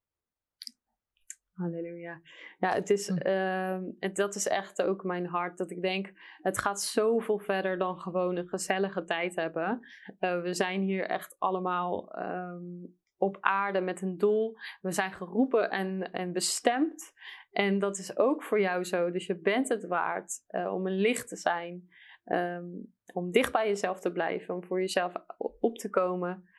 [1.54, 2.22] Halleluja.
[2.60, 5.58] Ja, het is, uh, het, dat is echt ook mijn hart.
[5.58, 9.80] Dat ik denk, het gaat zoveel verder dan gewoon een gezellige tijd hebben.
[10.20, 14.58] Uh, we zijn hier echt allemaal um, op aarde met een doel.
[14.82, 17.14] We zijn geroepen en, en bestemd.
[17.52, 19.12] En dat is ook voor jou zo.
[19.12, 21.90] Dus je bent het waard uh, om een licht te zijn.
[22.32, 24.56] Um, om dicht bij jezelf te blijven.
[24.56, 25.14] Om voor jezelf
[25.60, 26.50] op te komen.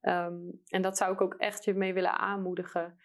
[0.00, 2.98] Um, en dat zou ik ook echt je mee willen aanmoedigen.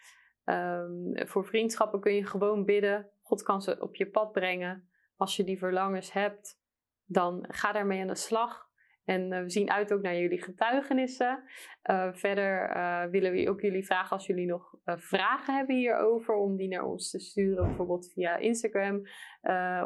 [0.44, 3.10] Um, voor vriendschappen kun je gewoon bidden.
[3.22, 4.88] God kan ze op je pad brengen.
[5.16, 6.60] Als je die verlangens hebt,
[7.04, 8.70] dan ga daarmee aan de slag.
[9.04, 11.42] En uh, we zien uit ook naar jullie getuigenissen.
[11.90, 16.56] Uh, verder uh, willen we ook jullie vragen als jullie nog vragen hebben hierover, om
[16.56, 19.02] die naar ons te sturen, bijvoorbeeld via Instagram